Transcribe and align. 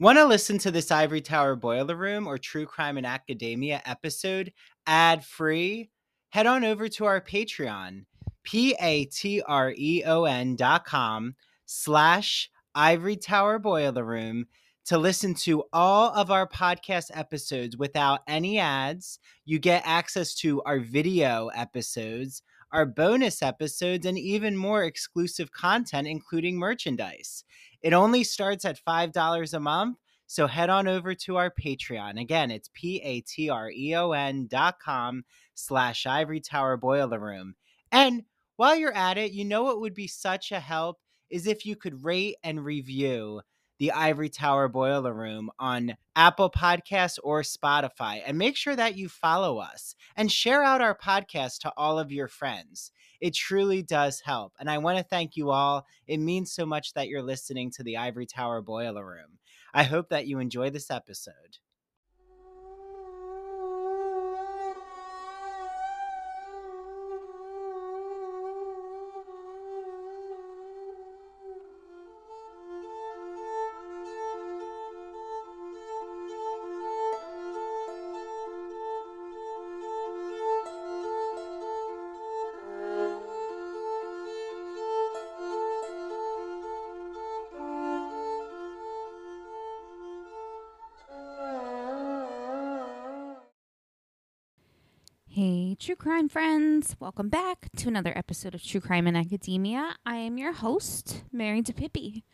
Want 0.00 0.16
to 0.16 0.26
listen 0.26 0.58
to 0.58 0.70
this 0.70 0.92
Ivory 0.92 1.20
Tower 1.20 1.56
Boiler 1.56 1.96
Room 1.96 2.28
or 2.28 2.38
True 2.38 2.66
Crime 2.66 2.98
in 2.98 3.04
Academia 3.04 3.82
episode 3.84 4.52
ad 4.86 5.24
free? 5.24 5.90
Head 6.28 6.46
on 6.46 6.64
over 6.64 6.86
to 6.86 7.04
our 7.04 7.20
Patreon, 7.20 8.04
P 8.44 8.76
A 8.80 9.06
T 9.06 9.42
R 9.42 9.74
E 9.76 10.04
O 10.06 10.22
N 10.22 10.54
dot 10.54 10.84
com 10.84 11.34
slash 11.66 12.48
Ivory 12.76 13.16
Tower 13.16 13.58
Boiler 13.58 14.04
Room 14.04 14.46
to 14.84 14.98
listen 14.98 15.34
to 15.34 15.64
all 15.72 16.14
of 16.14 16.30
our 16.30 16.48
podcast 16.48 17.10
episodes 17.12 17.76
without 17.76 18.20
any 18.28 18.60
ads. 18.60 19.18
You 19.46 19.58
get 19.58 19.82
access 19.84 20.32
to 20.36 20.62
our 20.62 20.78
video 20.78 21.48
episodes, 21.48 22.42
our 22.70 22.86
bonus 22.86 23.42
episodes, 23.42 24.06
and 24.06 24.16
even 24.16 24.56
more 24.56 24.84
exclusive 24.84 25.50
content, 25.50 26.06
including 26.06 26.56
merchandise. 26.56 27.42
It 27.82 27.92
only 27.92 28.24
starts 28.24 28.64
at 28.64 28.80
$5 28.84 29.54
a 29.54 29.60
month. 29.60 29.98
So 30.26 30.46
head 30.46 30.68
on 30.68 30.86
over 30.86 31.14
to 31.14 31.36
our 31.36 31.50
Patreon. 31.50 32.20
Again, 32.20 32.50
it's 32.50 32.68
P-A-T-R-E-O-N 32.74 34.46
dot 34.50 34.78
com 34.78 35.24
slash 35.54 36.06
Ivory 36.06 36.40
Tower 36.40 36.76
Boiler 36.76 37.18
Room. 37.18 37.54
And 37.90 38.24
while 38.56 38.76
you're 38.76 38.94
at 38.94 39.16
it, 39.16 39.32
you 39.32 39.44
know 39.44 39.62
what 39.62 39.80
would 39.80 39.94
be 39.94 40.06
such 40.06 40.52
a 40.52 40.60
help 40.60 40.98
is 41.30 41.46
if 41.46 41.64
you 41.64 41.76
could 41.76 42.04
rate 42.04 42.36
and 42.42 42.64
review 42.64 43.40
the 43.78 43.92
Ivory 43.92 44.28
Tower 44.28 44.68
Boiler 44.68 45.14
Room 45.14 45.50
on 45.58 45.96
Apple 46.16 46.50
Podcasts 46.50 47.18
or 47.22 47.42
Spotify. 47.42 48.20
And 48.26 48.36
make 48.36 48.56
sure 48.56 48.74
that 48.74 48.96
you 48.96 49.08
follow 49.08 49.58
us 49.58 49.94
and 50.16 50.30
share 50.30 50.62
out 50.62 50.80
our 50.80 50.96
podcast 50.96 51.60
to 51.60 51.72
all 51.76 51.98
of 51.98 52.10
your 52.10 52.28
friends. 52.28 52.90
It 53.20 53.34
truly 53.34 53.82
does 53.82 54.20
help. 54.20 54.52
And 54.60 54.70
I 54.70 54.78
want 54.78 54.98
to 54.98 55.04
thank 55.04 55.36
you 55.36 55.50
all. 55.50 55.86
It 56.06 56.18
means 56.18 56.52
so 56.52 56.64
much 56.64 56.94
that 56.94 57.08
you're 57.08 57.22
listening 57.22 57.70
to 57.72 57.82
the 57.82 57.96
Ivory 57.96 58.26
Tower 58.26 58.62
Boiler 58.62 59.04
Room. 59.04 59.38
I 59.74 59.82
hope 59.82 60.08
that 60.10 60.26
you 60.26 60.38
enjoy 60.38 60.70
this 60.70 60.90
episode. 60.90 61.58
True 95.78 95.94
crime 95.94 96.28
friends. 96.28 96.96
Welcome 96.98 97.28
back 97.28 97.68
to 97.76 97.86
another 97.86 98.12
episode 98.16 98.52
of 98.52 98.64
True 98.64 98.80
Crime 98.80 99.06
in 99.06 99.14
Academia. 99.14 99.94
I 100.04 100.16
am 100.16 100.36
your 100.36 100.52
host, 100.52 101.22
Mary 101.30 101.62
DePippi. 101.62 102.24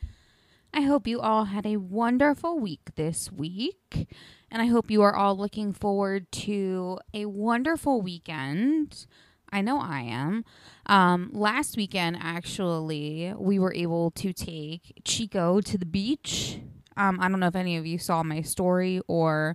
I 0.73 0.81
hope 0.81 1.06
you 1.06 1.20
all 1.20 1.45
had 1.45 1.67
a 1.67 1.77
wonderful 1.77 2.59
week 2.59 2.95
this 2.95 3.31
week, 3.31 4.09
and 4.50 4.62
I 4.62 4.67
hope 4.67 4.91
you 4.91 5.03
are 5.03 5.15
all 5.15 5.37
looking 5.37 5.75
forward 5.75 6.33
to 6.33 6.98
a 7.12 7.27
wonderful 7.27 8.00
weekend. 8.00 9.06
I 9.53 9.61
know 9.61 9.78
I 9.78 10.00
am. 10.00 10.47
Um, 10.87 11.28
last 11.34 11.77
weekend, 11.77 12.17
actually, 12.19 13.34
we 13.37 13.59
were 13.59 13.75
able 13.75 14.11
to 14.12 14.33
take 14.33 15.03
Chico 15.05 15.61
to 15.61 15.77
the 15.77 15.84
beach. 15.84 16.61
Um, 16.97 17.20
I 17.20 17.28
don't 17.28 17.41
know 17.41 17.48
if 17.48 17.56
any 17.56 17.77
of 17.77 17.84
you 17.84 17.98
saw 17.98 18.22
my 18.22 18.41
story 18.41 19.03
or 19.06 19.55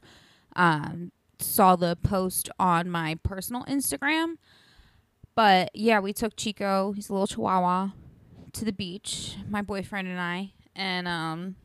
um, 0.55 1.11
saw 1.41 1.75
the 1.75 1.97
post 2.03 2.49
on 2.59 2.89
my 2.89 3.17
personal 3.23 3.63
Instagram. 3.65 4.35
But 5.35 5.71
yeah, 5.73 5.99
we 5.99 6.13
took 6.13 6.35
Chico, 6.35 6.91
he's 6.91 7.09
a 7.09 7.13
little 7.13 7.27
chihuahua, 7.27 7.89
to 8.53 8.65
the 8.65 8.73
beach, 8.73 9.37
my 9.47 9.61
boyfriend 9.61 10.07
and 10.07 10.19
I. 10.19 10.53
And 10.75 11.07
um 11.07 11.55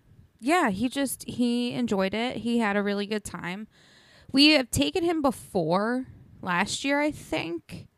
yeah, 0.41 0.71
he 0.71 0.89
just 0.89 1.25
he 1.29 1.73
enjoyed 1.73 2.15
it. 2.15 2.39
He 2.39 2.59
had 2.59 2.77
a 2.77 2.83
really 2.83 3.07
good 3.07 3.25
time. 3.25 3.67
We 4.31 4.51
have 4.51 4.71
taken 4.71 5.03
him 5.05 5.23
before 5.23 6.07
last 6.43 6.85
year, 6.85 7.01
I 7.01 7.11
think. 7.11 7.89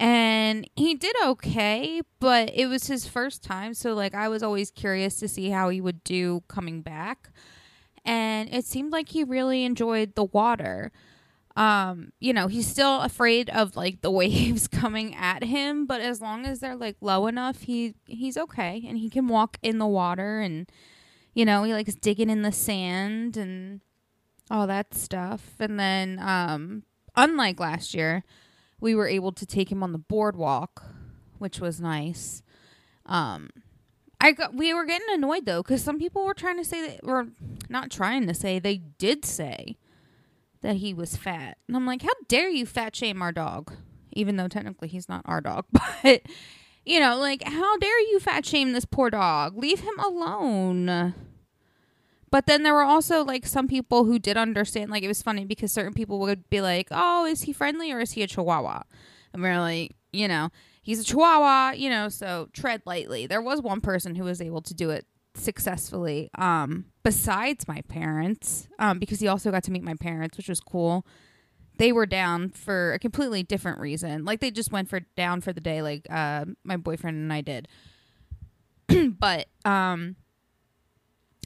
And 0.00 0.70
he 0.76 0.94
did 0.94 1.16
okay, 1.24 2.02
but 2.20 2.52
it 2.54 2.66
was 2.66 2.86
his 2.86 3.08
first 3.08 3.42
time, 3.42 3.74
so 3.74 3.94
like 3.94 4.14
I 4.14 4.28
was 4.28 4.44
always 4.44 4.70
curious 4.70 5.16
to 5.16 5.26
see 5.26 5.50
how 5.50 5.70
he 5.70 5.80
would 5.80 6.04
do 6.04 6.44
coming 6.46 6.82
back 6.82 7.30
and 8.08 8.48
it 8.52 8.64
seemed 8.64 8.90
like 8.90 9.10
he 9.10 9.22
really 9.22 9.64
enjoyed 9.66 10.14
the 10.14 10.24
water. 10.24 10.90
Um, 11.56 12.12
you 12.20 12.32
know, 12.32 12.46
he's 12.46 12.66
still 12.66 13.02
afraid 13.02 13.50
of 13.50 13.76
like 13.76 14.00
the 14.00 14.10
waves 14.22 14.66
coming 14.66 15.14
at 15.14 15.44
him, 15.44 15.86
but 15.86 16.00
as 16.00 16.22
long 16.22 16.46
as 16.46 16.60
they're 16.60 16.74
like 16.74 16.96
low 17.02 17.26
enough, 17.26 17.62
he 17.62 17.94
he's 18.06 18.38
okay 18.38 18.82
and 18.88 18.96
he 18.96 19.10
can 19.10 19.28
walk 19.28 19.58
in 19.62 19.78
the 19.78 19.86
water 19.86 20.40
and 20.40 20.72
you 21.34 21.44
know, 21.44 21.62
he 21.64 21.72
likes 21.74 21.94
digging 21.94 22.30
in 22.30 22.42
the 22.42 22.50
sand 22.50 23.36
and 23.36 23.82
all 24.50 24.66
that 24.66 24.94
stuff. 24.94 25.54
And 25.60 25.78
then 25.78 26.18
um 26.18 26.84
unlike 27.14 27.60
last 27.60 27.92
year, 27.92 28.24
we 28.80 28.94
were 28.94 29.06
able 29.06 29.32
to 29.32 29.44
take 29.44 29.70
him 29.70 29.82
on 29.82 29.92
the 29.92 29.98
boardwalk, 29.98 30.82
which 31.36 31.60
was 31.60 31.78
nice. 31.78 32.42
Um 33.04 33.50
I 34.20 34.32
got 34.32 34.54
we 34.54 34.74
were 34.74 34.84
getting 34.84 35.06
annoyed 35.10 35.46
though 35.46 35.62
because 35.62 35.82
some 35.82 35.98
people 35.98 36.24
were 36.24 36.34
trying 36.34 36.56
to 36.56 36.64
say 36.64 36.88
that 36.88 37.00
or 37.04 37.28
not 37.68 37.90
trying 37.90 38.26
to 38.26 38.34
say 38.34 38.58
they 38.58 38.78
did 38.98 39.24
say 39.24 39.76
that 40.62 40.76
he 40.76 40.92
was 40.92 41.16
fat. 41.16 41.58
And 41.68 41.76
I'm 41.76 41.86
like 41.86 42.02
how 42.02 42.12
dare 42.26 42.48
you 42.48 42.66
fat 42.66 42.96
shame 42.96 43.22
our 43.22 43.32
dog? 43.32 43.72
Even 44.12 44.36
though 44.36 44.48
technically 44.48 44.88
he's 44.88 45.08
not 45.08 45.22
our 45.24 45.40
dog 45.40 45.66
but 45.72 46.22
you 46.84 46.98
know 46.98 47.16
like 47.16 47.44
how 47.44 47.76
dare 47.78 48.00
you 48.00 48.18
fat 48.18 48.44
shame 48.44 48.72
this 48.72 48.84
poor 48.84 49.10
dog? 49.10 49.56
Leave 49.56 49.80
him 49.80 49.98
alone. 49.98 51.14
But 52.30 52.44
then 52.46 52.62
there 52.62 52.74
were 52.74 52.82
also 52.82 53.24
like 53.24 53.46
some 53.46 53.68
people 53.68 54.04
who 54.04 54.18
did 54.18 54.36
understand 54.36 54.90
like 54.90 55.04
it 55.04 55.08
was 55.08 55.22
funny 55.22 55.44
because 55.44 55.70
certain 55.70 55.94
people 55.94 56.18
would 56.18 56.50
be 56.50 56.60
like 56.60 56.88
oh 56.90 57.24
is 57.24 57.42
he 57.42 57.52
friendly 57.52 57.92
or 57.92 58.00
is 58.00 58.12
he 58.12 58.22
a 58.24 58.26
chihuahua? 58.26 58.82
And 59.32 59.42
we 59.42 59.48
we're 59.48 59.60
like 59.60 59.94
you 60.12 60.26
know 60.26 60.50
he's 60.88 61.00
a 61.00 61.04
chihuahua, 61.04 61.72
you 61.72 61.90
know, 61.90 62.08
so 62.08 62.48
tread 62.54 62.80
lightly. 62.86 63.26
There 63.26 63.42
was 63.42 63.60
one 63.60 63.82
person 63.82 64.14
who 64.14 64.24
was 64.24 64.40
able 64.40 64.62
to 64.62 64.72
do 64.72 64.88
it 64.88 65.04
successfully 65.34 66.30
um 66.36 66.86
besides 67.04 67.68
my 67.68 67.80
parents 67.82 68.66
um 68.80 68.98
because 68.98 69.20
he 69.20 69.28
also 69.28 69.52
got 69.52 69.62
to 69.62 69.70
meet 69.70 69.84
my 69.84 69.94
parents, 69.94 70.38
which 70.38 70.48
was 70.48 70.60
cool. 70.60 71.06
They 71.76 71.92
were 71.92 72.06
down 72.06 72.48
for 72.48 72.94
a 72.94 72.98
completely 72.98 73.42
different 73.42 73.78
reason. 73.80 74.24
Like 74.24 74.40
they 74.40 74.50
just 74.50 74.72
went 74.72 74.88
for 74.88 75.00
down 75.14 75.42
for 75.42 75.52
the 75.52 75.60
day 75.60 75.82
like 75.82 76.06
uh 76.10 76.46
my 76.64 76.78
boyfriend 76.78 77.18
and 77.18 77.32
I 77.32 77.42
did. 77.42 77.68
but 79.18 79.48
um 79.66 80.16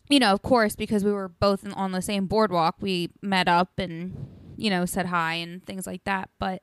you 0.08 0.20
know, 0.20 0.32
of 0.32 0.42
course, 0.42 0.76
because 0.76 1.04
we 1.04 1.12
were 1.12 1.28
both 1.28 1.66
on 1.74 1.90
the 1.90 2.02
same 2.02 2.26
boardwalk, 2.26 2.76
we 2.80 3.10
met 3.22 3.48
up 3.48 3.72
and 3.78 4.28
you 4.56 4.70
know, 4.70 4.86
said 4.86 5.06
hi 5.06 5.34
and 5.34 5.66
things 5.66 5.84
like 5.84 6.04
that, 6.04 6.30
but 6.38 6.62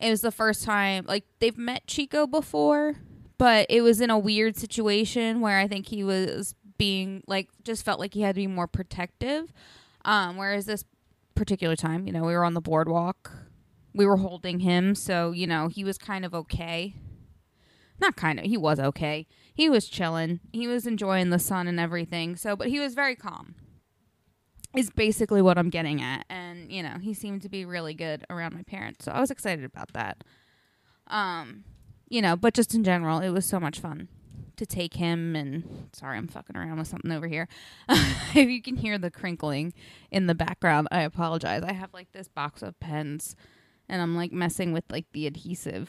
it 0.00 0.10
was 0.10 0.20
the 0.20 0.30
first 0.30 0.64
time 0.64 1.04
like 1.06 1.24
they've 1.40 1.58
met 1.58 1.86
Chico 1.86 2.26
before, 2.26 2.96
but 3.36 3.66
it 3.68 3.82
was 3.82 4.00
in 4.00 4.10
a 4.10 4.18
weird 4.18 4.56
situation 4.56 5.40
where 5.40 5.58
I 5.58 5.68
think 5.68 5.88
he 5.88 6.04
was 6.04 6.54
being 6.76 7.22
like 7.26 7.48
just 7.64 7.84
felt 7.84 7.98
like 7.98 8.14
he 8.14 8.22
had 8.22 8.34
to 8.34 8.40
be 8.40 8.46
more 8.46 8.66
protective. 8.66 9.52
Um, 10.04 10.36
whereas 10.36 10.66
this 10.66 10.84
particular 11.34 11.76
time, 11.76 12.06
you 12.06 12.12
know, 12.12 12.24
we 12.24 12.32
were 12.32 12.44
on 12.44 12.54
the 12.54 12.60
boardwalk. 12.60 13.32
We 13.94 14.06
were 14.06 14.18
holding 14.18 14.60
him, 14.60 14.94
so 14.94 15.32
you 15.32 15.46
know, 15.46 15.68
he 15.68 15.84
was 15.84 15.98
kind 15.98 16.24
of 16.24 16.34
okay. 16.34 16.94
Not 18.00 18.14
kind 18.14 18.38
of, 18.38 18.44
he 18.44 18.56
was 18.56 18.78
okay. 18.78 19.26
He 19.52 19.68
was 19.68 19.88
chilling. 19.88 20.38
He 20.52 20.68
was 20.68 20.86
enjoying 20.86 21.30
the 21.30 21.40
sun 21.40 21.66
and 21.66 21.80
everything. 21.80 22.36
So, 22.36 22.54
but 22.54 22.68
he 22.68 22.78
was 22.78 22.94
very 22.94 23.16
calm 23.16 23.56
is 24.76 24.90
basically 24.90 25.42
what 25.42 25.58
I'm 25.58 25.70
getting 25.70 26.02
at. 26.02 26.24
And, 26.28 26.70
you 26.70 26.82
know, 26.82 26.98
he 27.00 27.14
seemed 27.14 27.42
to 27.42 27.48
be 27.48 27.64
really 27.64 27.94
good 27.94 28.24
around 28.28 28.54
my 28.54 28.62
parents. 28.62 29.04
So 29.04 29.12
I 29.12 29.20
was 29.20 29.30
excited 29.30 29.64
about 29.64 29.92
that. 29.94 30.24
Um, 31.06 31.64
you 32.08 32.22
know, 32.22 32.36
but 32.36 32.54
just 32.54 32.74
in 32.74 32.84
general, 32.84 33.20
it 33.20 33.30
was 33.30 33.46
so 33.46 33.58
much 33.58 33.80
fun 33.80 34.08
to 34.56 34.66
take 34.66 34.94
him 34.94 35.34
and 35.36 35.88
sorry, 35.92 36.18
I'm 36.18 36.28
fucking 36.28 36.56
around 36.56 36.78
with 36.78 36.88
something 36.88 37.12
over 37.12 37.26
here. 37.28 37.48
if 37.88 38.48
you 38.48 38.60
can 38.60 38.76
hear 38.76 38.98
the 38.98 39.10
crinkling 39.10 39.72
in 40.10 40.26
the 40.26 40.34
background, 40.34 40.88
I 40.90 41.02
apologize. 41.02 41.62
I 41.62 41.72
have 41.72 41.94
like 41.94 42.12
this 42.12 42.28
box 42.28 42.62
of 42.62 42.78
pens 42.80 43.36
and 43.88 44.02
I'm 44.02 44.16
like 44.16 44.32
messing 44.32 44.72
with 44.72 44.84
like 44.90 45.06
the 45.12 45.26
adhesive 45.26 45.88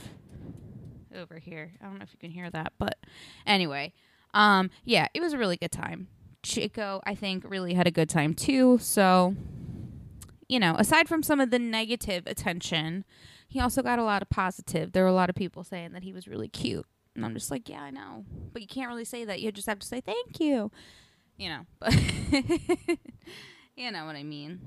over 1.16 1.40
here. 1.40 1.74
I 1.82 1.86
don't 1.86 1.98
know 1.98 2.04
if 2.04 2.14
you 2.14 2.20
can 2.20 2.32
hear 2.32 2.50
that, 2.52 2.74
but 2.78 2.98
anyway, 3.46 3.94
um 4.34 4.70
yeah, 4.86 5.08
it 5.14 5.22
was 5.22 5.34
a 5.34 5.38
really 5.38 5.58
good 5.58 5.72
time. 5.72 6.08
Chico, 6.44 7.02
I 7.06 7.16
think, 7.16 7.44
really 7.48 7.74
had 7.74 7.88
a 7.88 7.92
good 7.92 8.10
time 8.10 8.34
too. 8.34 8.78
So, 8.80 9.36
you 10.48 10.60
know, 10.60 10.76
aside 10.78 11.08
from 11.08 11.24
some 11.24 11.40
of 11.40 11.52
the 11.52 11.60
negative 11.60 12.24
attention, 12.26 13.06
he 13.48 13.60
also 13.60 13.82
got 13.82 14.00
a 14.00 14.04
lot 14.04 14.22
of 14.22 14.30
positive. 14.30 14.92
There 14.92 15.04
were 15.04 15.10
a 15.10 15.14
lot 15.14 15.30
of 15.30 15.36
people 15.36 15.64
saying 15.64 15.92
that 15.94 16.04
he 16.04 16.14
was 16.14 16.28
really 16.28 16.48
cute. 16.48 16.86
And 17.16 17.26
I'm 17.26 17.34
just 17.34 17.52
like, 17.52 17.68
yeah, 17.68 17.82
I 17.82 17.90
know. 17.90 18.24
But 18.54 18.62
you 18.62 18.68
can't 18.68 18.88
really 18.88 19.06
say 19.06 19.26
that. 19.26 19.42
You 19.42 19.52
just 19.52 19.68
have 19.68 19.80
to 19.80 19.88
say 19.88 20.02
thank 20.02 20.40
you. 20.40 20.72
you 21.38 21.50
know, 21.50 21.66
but 21.80 21.94
you 23.76 23.92
know 23.92 24.06
what 24.06 24.16
I 24.16 24.24
mean. 24.24 24.60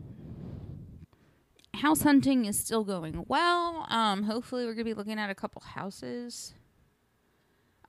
House 1.75 2.03
hunting 2.03 2.45
is 2.45 2.59
still 2.59 2.85
going 2.85 3.25
well. 3.29 3.87
Um, 3.89 4.25
hopefully, 4.25 4.67
we're 4.67 4.75
gonna 4.75 4.85
be 4.85 4.95
looking 4.95 5.19
at 5.19 5.31
a 5.31 5.35
couple 5.35 5.63
houses. 5.63 6.55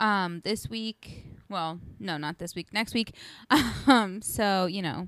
Um, 0.04 0.42
this 0.44 0.70
week. 0.70 1.24
Well, 1.50 1.80
no, 1.98 2.18
not 2.18 2.38
this 2.38 2.56
week. 2.56 2.74
Next 2.74 2.94
week. 2.94 3.16
Um, 3.86 4.22
so 4.22 4.66
you 4.66 4.82
know, 4.82 5.08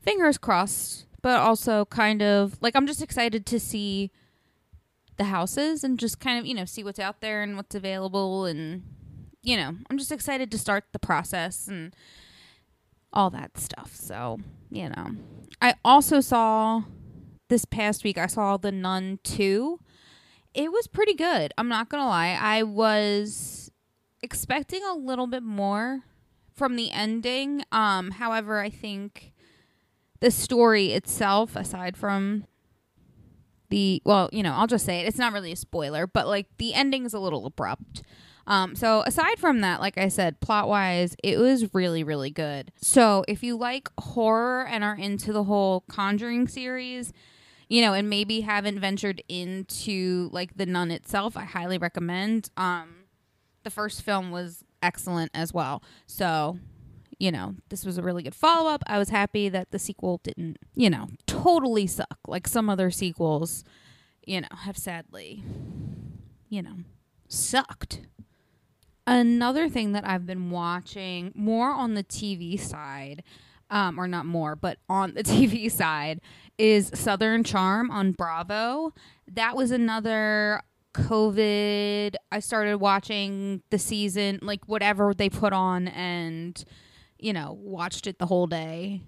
fingers 0.00 0.38
crossed. 0.38 1.06
But 1.22 1.40
also, 1.40 1.84
kind 1.86 2.22
of 2.22 2.56
like 2.60 2.76
I'm 2.76 2.86
just 2.86 3.02
excited 3.02 3.46
to 3.46 3.58
see 3.58 4.10
the 5.16 5.24
houses 5.24 5.82
and 5.82 5.98
just 5.98 6.20
kind 6.20 6.38
of 6.38 6.46
you 6.46 6.54
know 6.54 6.64
see 6.64 6.84
what's 6.84 6.98
out 6.98 7.20
there 7.20 7.42
and 7.42 7.56
what's 7.56 7.74
available 7.74 8.44
and 8.44 8.82
you 9.42 9.56
know 9.56 9.74
I'm 9.88 9.98
just 9.98 10.12
excited 10.12 10.50
to 10.50 10.58
start 10.58 10.84
the 10.92 10.98
process 10.98 11.68
and 11.68 11.94
all 13.12 13.30
that 13.30 13.58
stuff. 13.58 13.94
So 13.94 14.38
you 14.70 14.88
know, 14.88 15.16
I 15.60 15.74
also 15.84 16.20
saw 16.20 16.82
this 17.48 17.64
past 17.64 18.04
week. 18.04 18.18
I 18.18 18.26
saw 18.26 18.56
The 18.56 18.72
Nun 18.72 19.18
two. 19.22 19.80
It 20.54 20.72
was 20.72 20.86
pretty 20.86 21.14
good. 21.14 21.52
I'm 21.58 21.68
not 21.68 21.88
gonna 21.88 22.06
lie. 22.06 22.38
I 22.40 22.62
was 22.62 23.65
expecting 24.22 24.82
a 24.84 24.94
little 24.94 25.26
bit 25.26 25.42
more 25.42 26.02
from 26.54 26.76
the 26.76 26.90
ending. 26.90 27.62
Um, 27.70 28.12
however, 28.12 28.60
I 28.60 28.70
think 28.70 29.32
the 30.20 30.30
story 30.30 30.92
itself, 30.92 31.56
aside 31.56 31.96
from 31.96 32.46
the 33.68 34.00
well, 34.04 34.30
you 34.32 34.42
know, 34.42 34.54
I'll 34.54 34.66
just 34.66 34.86
say 34.86 35.00
it. 35.00 35.06
It's 35.06 35.18
not 35.18 35.32
really 35.32 35.52
a 35.52 35.56
spoiler, 35.56 36.06
but 36.06 36.26
like 36.26 36.46
the 36.58 36.74
ending 36.74 37.04
is 37.04 37.14
a 37.14 37.18
little 37.18 37.46
abrupt. 37.46 38.02
Um, 38.46 38.76
so 38.76 39.02
aside 39.04 39.38
from 39.38 39.60
that, 39.62 39.80
like 39.80 39.98
I 39.98 40.08
said, 40.08 40.40
plot 40.40 40.68
wise, 40.68 41.16
it 41.22 41.38
was 41.38 41.74
really, 41.74 42.04
really 42.04 42.30
good. 42.30 42.70
So 42.80 43.24
if 43.26 43.42
you 43.42 43.56
like 43.56 43.88
horror 43.98 44.64
and 44.66 44.84
are 44.84 44.96
into 44.96 45.32
the 45.32 45.44
whole 45.44 45.80
Conjuring 45.88 46.46
series, 46.46 47.12
you 47.68 47.82
know, 47.82 47.92
and 47.92 48.08
maybe 48.08 48.42
haven't 48.42 48.78
ventured 48.78 49.20
into 49.28 50.30
like 50.32 50.56
the 50.56 50.66
nun 50.66 50.92
itself, 50.92 51.36
I 51.36 51.44
highly 51.44 51.76
recommend. 51.76 52.50
Um, 52.56 53.05
the 53.66 53.70
first 53.70 54.02
film 54.02 54.30
was 54.30 54.62
excellent 54.80 55.32
as 55.34 55.52
well. 55.52 55.82
So 56.06 56.60
you 57.18 57.32
know, 57.32 57.54
this 57.70 57.84
was 57.84 57.98
a 57.98 58.02
really 58.02 58.22
good 58.22 58.34
follow 58.34 58.70
up. 58.70 58.82
I 58.86 58.98
was 58.98 59.08
happy 59.08 59.48
that 59.48 59.70
the 59.70 59.78
sequel 59.78 60.20
didn't, 60.22 60.58
you 60.74 60.90
know, 60.90 61.08
totally 61.26 61.86
suck 61.86 62.18
like 62.28 62.46
some 62.46 62.68
other 62.68 62.90
sequels, 62.90 63.64
you 64.26 64.42
know, 64.42 64.48
have 64.64 64.76
sadly, 64.76 65.42
you 66.48 66.62
know, 66.62 66.76
sucked. 67.26 68.02
Another 69.06 69.68
thing 69.68 69.92
that 69.92 70.06
I've 70.06 70.26
been 70.26 70.50
watching 70.50 71.32
more 71.34 71.70
on 71.70 71.94
the 71.94 72.04
TV 72.04 72.60
side, 72.60 73.22
um, 73.70 73.98
or 73.98 74.06
not 74.06 74.26
more, 74.26 74.54
but 74.54 74.78
on 74.88 75.14
the 75.14 75.22
TV 75.24 75.72
side, 75.72 76.20
is 76.58 76.90
Southern 76.94 77.44
Charm 77.44 77.90
on 77.90 78.12
Bravo. 78.12 78.92
That 79.26 79.56
was 79.56 79.70
another 79.70 80.60
COVID. 80.96 82.14
I 82.32 82.40
started 82.40 82.78
watching 82.78 83.62
the 83.70 83.78
season, 83.78 84.40
like 84.42 84.66
whatever 84.66 85.14
they 85.14 85.28
put 85.28 85.52
on, 85.52 85.88
and 85.88 86.62
you 87.18 87.32
know, 87.32 87.58
watched 87.60 88.06
it 88.06 88.18
the 88.18 88.26
whole 88.26 88.46
day 88.46 89.02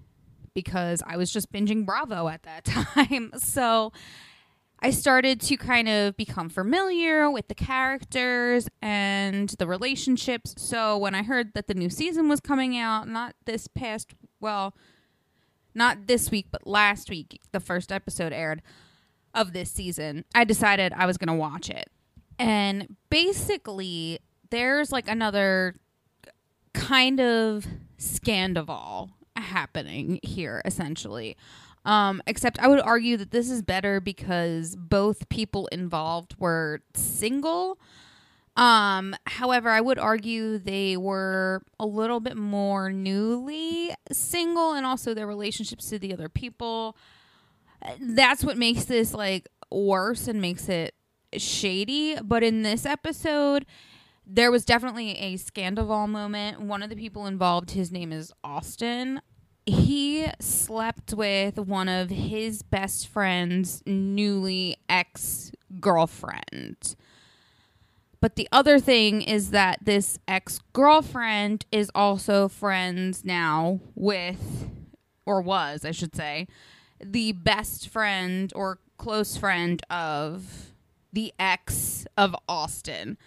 because 0.53 1.03
I 1.05 1.17
was 1.17 1.31
just 1.31 1.51
binging 1.51 1.85
Bravo 1.85 2.27
at 2.27 2.43
that 2.43 2.65
time. 2.65 3.31
So 3.37 3.91
I 4.81 4.91
started 4.91 5.41
to 5.41 5.57
kind 5.57 5.89
of 5.89 6.15
become 6.15 6.49
familiar 6.49 7.29
with 7.29 7.49
the 7.49 7.55
characters 7.55 8.69
and 8.81 9.49
the 9.59 9.67
relationships. 9.67 10.55
So 10.57 10.97
when 10.97 11.15
I 11.15 11.23
heard 11.23 11.53
that 11.53 11.67
the 11.67 11.73
new 11.73 11.89
season 11.89 12.29
was 12.29 12.39
coming 12.39 12.77
out, 12.77 13.07
not 13.07 13.35
this 13.45 13.67
past, 13.67 14.13
well, 14.39 14.75
not 15.75 16.07
this 16.07 16.31
week, 16.31 16.47
but 16.51 16.65
last 16.65 17.09
week, 17.09 17.41
the 17.51 17.59
first 17.59 17.91
episode 17.91 18.31
aired 18.33 18.61
of 19.33 19.53
this 19.53 19.71
season, 19.71 20.25
I 20.33 20.43
decided 20.43 20.93
I 20.93 21.05
was 21.05 21.17
going 21.17 21.27
to 21.27 21.33
watch 21.33 21.69
it. 21.69 21.89
And 22.37 22.95
basically, 23.09 24.19
there's 24.49 24.91
like 24.91 25.07
another 25.07 25.75
kind 26.73 27.19
of 27.19 27.67
Scandoval 27.97 29.09
happening 29.35 30.19
here, 30.23 30.61
essentially. 30.65 31.37
Um, 31.85 32.21
except 32.27 32.59
I 32.59 32.67
would 32.67 32.81
argue 32.81 33.17
that 33.17 33.31
this 33.31 33.49
is 33.49 33.61
better 33.61 33.99
because 33.99 34.75
both 34.75 35.29
people 35.29 35.67
involved 35.67 36.35
were 36.37 36.81
single. 36.93 37.79
Um, 38.55 39.15
however, 39.25 39.69
I 39.69 39.79
would 39.79 39.97
argue 39.97 40.57
they 40.57 40.97
were 40.97 41.63
a 41.79 41.85
little 41.85 42.19
bit 42.19 42.35
more 42.35 42.91
newly 42.91 43.91
single 44.11 44.73
and 44.73 44.85
also 44.85 45.13
their 45.13 45.27
relationships 45.27 45.89
to 45.89 45.99
the 45.99 46.13
other 46.13 46.27
people. 46.27 46.97
That's 47.99 48.43
what 48.43 48.57
makes 48.57 48.85
this 48.85 49.13
like 49.13 49.47
worse 49.71 50.27
and 50.27 50.41
makes 50.41 50.69
it 50.69 50.95
shady. 51.37 52.17
But 52.21 52.43
in 52.43 52.63
this 52.63 52.85
episode, 52.85 53.65
there 54.25 54.51
was 54.51 54.65
definitely 54.65 55.11
a 55.17 55.35
Scandoval 55.35 56.07
moment. 56.09 56.61
One 56.61 56.83
of 56.83 56.89
the 56.89 56.95
people 56.95 57.25
involved, 57.25 57.71
his 57.71 57.91
name 57.91 58.11
is 58.11 58.31
Austin. 58.43 59.21
He 59.65 60.27
slept 60.39 61.13
with 61.13 61.57
one 61.59 61.89
of 61.89 62.09
his 62.09 62.61
best 62.63 63.07
friend's 63.07 63.83
newly 63.85 64.77
ex 64.87 65.51
girlfriend. 65.79 66.95
But 68.21 68.35
the 68.35 68.49
other 68.51 68.79
thing 68.79 69.21
is 69.21 69.51
that 69.51 69.79
this 69.83 70.19
ex 70.27 70.59
girlfriend 70.73 71.65
is 71.71 71.89
also 71.95 72.47
friends 72.47 73.23
now 73.23 73.79
with, 73.95 74.69
or 75.25 75.41
was, 75.41 75.85
I 75.85 75.91
should 75.91 76.15
say, 76.15 76.47
the 77.03 77.31
best 77.31 77.89
friend 77.89 78.51
or 78.55 78.79
close 78.97 79.37
friend 79.37 79.81
of 79.89 80.73
the 81.11 81.33
ex 81.39 82.05
of 82.17 82.35
Austin. 82.47 83.17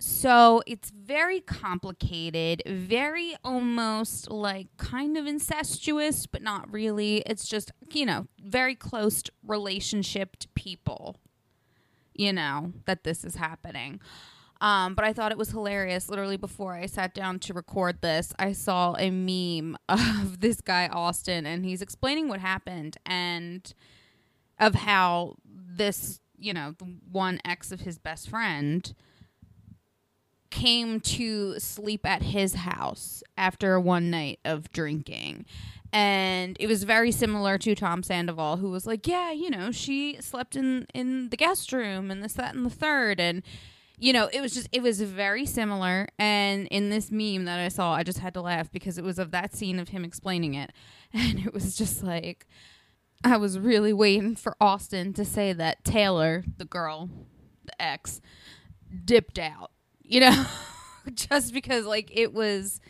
So 0.00 0.62
it's 0.66 0.90
very 0.90 1.40
complicated, 1.40 2.62
very 2.66 3.34
almost 3.42 4.30
like 4.30 4.68
kind 4.76 5.16
of 5.16 5.26
incestuous, 5.26 6.26
but 6.26 6.40
not 6.40 6.72
really. 6.72 7.18
It's 7.26 7.48
just, 7.48 7.72
you 7.92 8.06
know, 8.06 8.28
very 8.40 8.76
close 8.76 9.24
relationship 9.44 10.36
people, 10.54 11.18
you 12.14 12.32
know, 12.32 12.72
that 12.86 13.02
this 13.02 13.24
is 13.24 13.34
happening. 13.34 14.00
Um, 14.60 14.94
but 14.94 15.04
I 15.04 15.12
thought 15.12 15.30
it 15.30 15.38
was 15.38 15.50
hilarious. 15.50 16.08
Literally, 16.08 16.36
before 16.36 16.74
I 16.74 16.86
sat 16.86 17.14
down 17.14 17.38
to 17.40 17.54
record 17.54 18.00
this, 18.00 18.32
I 18.38 18.52
saw 18.52 18.94
a 18.98 19.10
meme 19.10 19.76
of 19.88 20.40
this 20.40 20.60
guy, 20.60 20.88
Austin, 20.88 21.46
and 21.46 21.64
he's 21.64 21.82
explaining 21.82 22.28
what 22.28 22.40
happened 22.40 22.96
and 23.06 23.72
of 24.58 24.74
how 24.74 25.36
this, 25.44 26.20
you 26.36 26.52
know, 26.52 26.74
one 27.10 27.40
ex 27.44 27.70
of 27.70 27.80
his 27.80 27.98
best 27.98 28.28
friend 28.28 28.94
came 30.50 30.98
to 30.98 31.58
sleep 31.60 32.04
at 32.04 32.22
his 32.22 32.54
house 32.54 33.22
after 33.36 33.78
one 33.78 34.10
night 34.10 34.40
of 34.44 34.72
drinking. 34.72 35.44
And 35.92 36.56
it 36.58 36.66
was 36.66 36.84
very 36.84 37.12
similar 37.12 37.58
to 37.58 37.74
Tom 37.74 38.02
Sandoval, 38.02 38.56
who 38.56 38.70
was 38.70 38.86
like, 38.86 39.06
Yeah, 39.06 39.30
you 39.30 39.50
know, 39.50 39.70
she 39.70 40.18
slept 40.20 40.56
in, 40.56 40.86
in 40.92 41.28
the 41.28 41.36
guest 41.36 41.72
room 41.72 42.10
and 42.10 42.24
this, 42.24 42.32
that, 42.32 42.56
and 42.56 42.66
the 42.66 42.70
third. 42.70 43.20
And, 43.20 43.42
you 43.98 44.12
know, 44.12 44.28
it 44.32 44.40
was 44.40 44.54
just, 44.54 44.68
it 44.72 44.82
was 44.82 45.00
very 45.00 45.44
similar. 45.44 46.08
And 46.18 46.66
in 46.68 46.90
this 46.90 47.10
meme 47.10 47.44
that 47.46 47.58
I 47.58 47.68
saw, 47.68 47.92
I 47.92 48.02
just 48.02 48.18
had 48.18 48.34
to 48.34 48.40
laugh 48.40 48.70
because 48.70 48.98
it 48.98 49.04
was 49.04 49.18
of 49.18 49.30
that 49.32 49.54
scene 49.54 49.78
of 49.78 49.88
him 49.88 50.04
explaining 50.04 50.54
it. 50.54 50.72
And 51.14 51.38
it 51.38 51.54
was 51.54 51.74
just 51.74 52.02
like, 52.02 52.46
I 53.24 53.38
was 53.38 53.58
really 53.58 53.94
waiting 53.94 54.36
for 54.36 54.54
Austin 54.60 55.14
to 55.14 55.24
say 55.24 55.54
that 55.54 55.82
Taylor, 55.82 56.44
the 56.58 56.66
girl, 56.66 57.08
the 57.64 57.80
ex, 57.80 58.20
dipped 59.06 59.38
out 59.38 59.70
you 60.08 60.20
know, 60.20 60.46
just 61.14 61.52
because 61.52 61.84
like 61.84 62.10
it 62.12 62.32
was, 62.34 62.80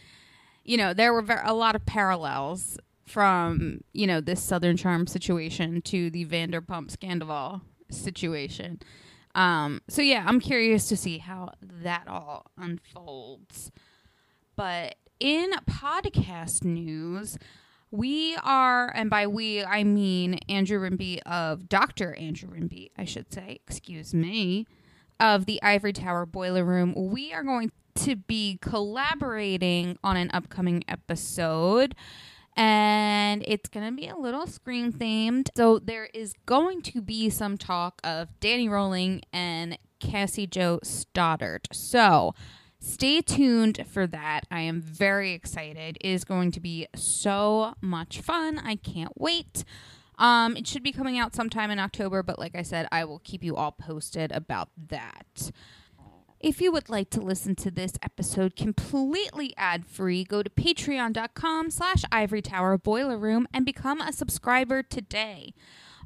you 0.65 0.77
know, 0.77 0.95
there 0.95 1.13
were 1.13 1.23
ver- 1.23 1.43
a 1.45 1.53
lot 1.53 1.75
of 1.75 1.85
parallels 1.85 2.79
from 3.07 3.81
you 3.93 4.07
know 4.07 4.21
this 4.21 4.43
Southern 4.43 4.77
Charm 4.77 5.07
situation 5.07 5.83
to 5.83 6.11
the 6.11 6.25
Vanderpump 6.25 6.91
Scandal 6.91 7.61
situation. 7.91 8.81
Um, 9.39 9.83
so 9.89 10.03
yeah, 10.03 10.25
I'm 10.27 10.41
curious 10.41 10.89
to 10.89 10.97
see 10.97 11.19
how 11.19 11.53
that 11.63 12.09
all 12.09 12.51
unfolds. 12.59 13.71
But 14.57 14.97
in 15.21 15.53
podcast 15.71 16.65
news, 16.65 17.39
we 17.93 18.37
are, 18.43 18.93
and 18.93 19.09
by 19.09 19.29
we 19.29 19.63
I 19.63 19.85
mean 19.85 20.41
Andrew 20.49 20.81
Rimby 20.81 21.21
of 21.25 21.69
Dr. 21.69 22.15
Andrew 22.17 22.51
Rimby, 22.51 22.91
I 22.99 23.05
should 23.05 23.33
say, 23.33 23.61
excuse 23.65 24.13
me, 24.13 24.67
of 25.21 25.47
the 25.47 25.63
Ivory 25.63 25.93
Tower 25.93 26.27
Boiler 26.27 26.65
Room, 26.65 26.93
we 26.97 27.33
are 27.33 27.45
going 27.45 27.71
to 27.95 28.17
be 28.17 28.59
collaborating 28.61 30.01
on 30.03 30.17
an 30.17 30.31
upcoming 30.35 30.83
episode. 30.89 31.95
And 32.59 33.45
it's 33.47 33.69
going 33.69 33.87
to 33.87 33.93
be 33.93 34.09
a 34.09 34.17
little 34.17 34.47
Scream 34.47 34.93
themed. 34.93 35.49
So 35.57 35.79
there 35.79 36.07
is 36.13 36.35
going 36.45 36.83
to 36.83 37.01
be 37.01 37.31
some 37.31 37.57
talk 37.57 38.01
of 38.03 38.29
Danny 38.41 38.69
Rolling 38.69 39.23
and 39.33 39.79
Cassie 40.01 40.47
Jo 40.47 40.81
Stoddart. 40.83 41.69
So 41.73 42.35
Stay 42.81 43.21
tuned 43.21 43.85
for 43.91 44.07
that. 44.07 44.47
I 44.51 44.61
am 44.61 44.81
very 44.81 45.33
excited. 45.33 45.99
It 46.01 46.09
is 46.09 46.25
going 46.25 46.53
to 46.53 46.61
be 46.61 46.87
so 46.95 47.75
much 47.81 48.21
fun. 48.21 48.59
I 48.59 48.77
can't 48.77 49.13
wait. 49.17 49.65
Um, 50.17 50.57
it 50.57 50.67
should 50.67 50.85
be 50.85 50.93
coming 50.93 51.19
out 51.19 51.35
sometime 51.35 51.71
in 51.71 51.79
October, 51.81 52.23
but 52.23 52.39
like 52.39 52.55
I 52.55 52.63
said, 52.63 52.87
I 52.93 53.05
will 53.05 53.21
keep 53.21 53.43
you 53.43 53.57
all 53.57 53.73
posted 53.73 54.31
about 54.31 54.69
that. 54.89 55.51
If 56.41 56.61
you 56.61 56.71
would 56.71 56.89
like 56.89 57.11
to 57.11 57.21
listen 57.21 57.57
to 57.57 57.71
this 57.71 57.95
episode 58.01 58.55
completely 58.55 59.55
ad-free, 59.57 60.23
go 60.23 60.45
to 60.45 60.49
patreon.com 60.49 61.71
slash 61.71 62.05
ivory 62.13 62.43
tower 62.43 62.79
boiler 62.79 63.19
room 63.19 63.49
and 63.53 63.67
become 63.67 64.01
a 64.01 64.13
subscriber 64.13 64.85
today. 64.85 65.53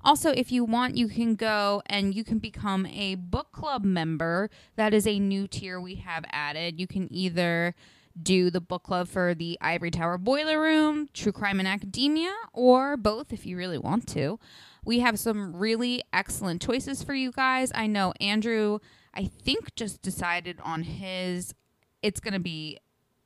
Also, 0.03 0.31
if 0.31 0.51
you 0.51 0.65
want, 0.65 0.97
you 0.97 1.09
can 1.09 1.35
go 1.35 1.83
and 1.85 2.15
you 2.15 2.25
can 2.25 2.39
become 2.39 2.87
a 2.87 3.15
book 3.17 3.53
club 3.53 3.85
member. 3.85 4.49
That 4.77 4.95
is 4.95 5.07
a 5.07 5.19
new 5.19 5.47
tier 5.47 5.79
we 5.79 5.97
have 5.97 6.25
added. 6.31 6.81
You 6.81 6.87
can 6.87 7.13
either 7.13 7.75
do 8.21 8.51
the 8.51 8.61
book 8.61 8.85
club 8.85 9.09
for 9.09 9.35
the 9.35 9.59
Ivory 9.61 9.91
Tower 9.91 10.17
Boiler 10.17 10.59
Room, 10.59 11.11
True 11.13 11.33
Crime 11.33 11.59
and 11.59 11.69
Academia, 11.69 12.35
or 12.55 12.97
both 12.97 13.35
if 13.35 13.45
you 13.45 13.59
really 13.59 13.79
want 13.79 14.09
to. 14.09 14.41
We 14.83 15.01
have 15.01 15.19
some 15.19 15.55
really 15.55 16.03
excellent 16.11 16.63
choices 16.63 17.03
for 17.03 17.13
you 17.13 17.33
guys. 17.33 17.71
I 17.75 17.87
know 17.87 18.15
Andrew, 18.19 18.79
I 19.15 19.25
think, 19.25 19.75
just 19.75 20.03
decided 20.03 20.59
on 20.63 20.83
his. 20.85 21.55
It's 22.03 22.21
going 22.21 22.35
to 22.35 22.41
be 22.41 22.79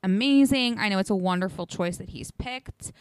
amazing. 0.02 0.78
I 0.78 0.88
know 0.88 0.98
it's 0.98 1.10
a 1.10 1.16
wonderful 1.16 1.66
choice 1.66 1.96
that 1.98 2.10
he's 2.10 2.30
picked. 2.30 2.92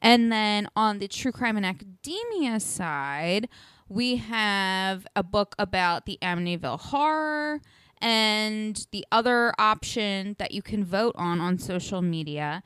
And 0.00 0.30
then 0.30 0.68
on 0.76 0.98
the 0.98 1.08
true 1.08 1.32
crime 1.32 1.56
and 1.56 1.66
academia 1.66 2.60
side, 2.60 3.48
we 3.88 4.16
have 4.16 5.06
a 5.16 5.22
book 5.22 5.54
about 5.58 6.06
the 6.06 6.18
Amityville 6.22 6.80
horror. 6.80 7.60
And 8.00 8.86
the 8.92 9.04
other 9.10 9.52
option 9.58 10.36
that 10.38 10.52
you 10.52 10.62
can 10.62 10.84
vote 10.84 11.16
on 11.18 11.40
on 11.40 11.58
social 11.58 12.00
media 12.00 12.62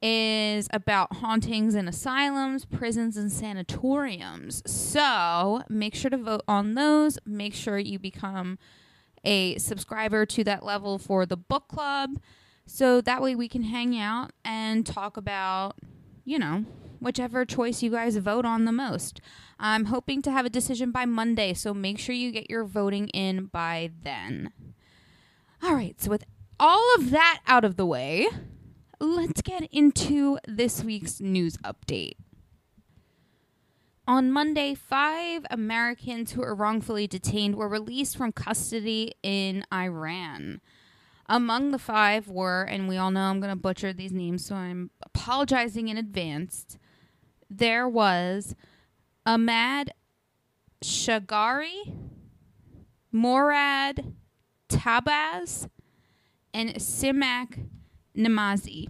is 0.00 0.68
about 0.72 1.16
hauntings 1.16 1.74
in 1.74 1.88
asylums, 1.88 2.64
prisons, 2.64 3.16
and 3.16 3.32
sanatoriums. 3.32 4.62
So 4.70 5.62
make 5.68 5.94
sure 5.94 6.10
to 6.10 6.18
vote 6.18 6.42
on 6.46 6.74
those. 6.74 7.18
Make 7.26 7.54
sure 7.54 7.78
you 7.78 7.98
become 7.98 8.58
a 9.26 9.58
subscriber 9.58 10.24
to 10.24 10.44
that 10.44 10.64
level 10.64 10.98
for 10.98 11.26
the 11.26 11.36
book 11.36 11.68
club. 11.68 12.18
So 12.64 13.02
that 13.02 13.20
way 13.20 13.34
we 13.34 13.48
can 13.48 13.64
hang 13.64 13.98
out 13.98 14.30
and 14.44 14.86
talk 14.86 15.18
about 15.18 15.76
you 16.26 16.38
know, 16.38 16.64
whichever 17.00 17.46
choice 17.46 17.82
you 17.82 17.90
guys 17.90 18.16
vote 18.16 18.44
on 18.44 18.66
the 18.66 18.72
most. 18.72 19.20
I'm 19.58 19.86
hoping 19.86 20.20
to 20.22 20.30
have 20.30 20.44
a 20.44 20.50
decision 20.50 20.90
by 20.90 21.06
Monday, 21.06 21.54
so 21.54 21.72
make 21.72 21.98
sure 21.98 22.14
you 22.14 22.32
get 22.32 22.50
your 22.50 22.64
voting 22.64 23.08
in 23.08 23.46
by 23.46 23.92
then. 24.02 24.52
All 25.62 25.74
right, 25.74 25.98
so 25.98 26.10
with 26.10 26.24
all 26.60 26.84
of 26.96 27.10
that 27.10 27.40
out 27.46 27.64
of 27.64 27.76
the 27.76 27.86
way, 27.86 28.26
let's 29.00 29.40
get 29.40 29.68
into 29.72 30.38
this 30.46 30.82
week's 30.82 31.20
news 31.20 31.56
update. 31.58 32.16
On 34.08 34.30
Monday, 34.30 34.74
five 34.74 35.44
Americans 35.50 36.30
who 36.30 36.40
were 36.40 36.54
wrongfully 36.54 37.08
detained 37.08 37.56
were 37.56 37.68
released 37.68 38.16
from 38.16 38.30
custody 38.30 39.14
in 39.24 39.64
Iran. 39.72 40.60
Among 41.28 41.72
the 41.72 41.78
five 41.78 42.28
were, 42.28 42.62
and 42.62 42.88
we 42.88 42.96
all 42.96 43.10
know 43.10 43.22
I'm 43.22 43.40
going 43.40 43.50
to 43.50 43.56
butcher 43.56 43.92
these 43.92 44.12
names, 44.12 44.46
so 44.46 44.54
I'm 44.54 44.90
apologizing 45.02 45.88
in 45.88 45.96
advance. 45.96 46.78
There 47.50 47.88
was 47.88 48.54
Ahmad 49.24 49.90
Shagari, 50.84 51.96
Morad 53.10 54.14
Tahbaz, 54.68 55.68
and 56.54 56.76
Siamak 56.76 57.66
Namazi. 58.16 58.88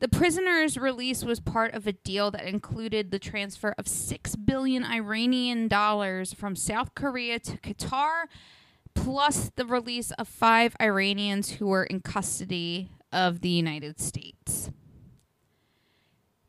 The 0.00 0.08
prisoner's 0.08 0.78
release 0.78 1.22
was 1.24 1.40
part 1.40 1.74
of 1.74 1.86
a 1.86 1.92
deal 1.92 2.30
that 2.30 2.46
included 2.46 3.10
the 3.10 3.18
transfer 3.18 3.74
of 3.76 3.86
6 3.86 4.34
billion 4.36 4.82
Iranian 4.82 5.68
dollars 5.68 6.32
from 6.32 6.56
South 6.56 6.94
Korea 6.94 7.38
to 7.40 7.58
Qatar 7.58 8.24
plus 8.94 9.50
the 9.56 9.66
release 9.66 10.10
of 10.12 10.26
five 10.26 10.74
Iranians 10.80 11.52
who 11.52 11.66
were 11.66 11.84
in 11.84 12.00
custody 12.00 12.90
of 13.12 13.42
the 13.42 13.50
United 13.50 14.00
States. 14.00 14.70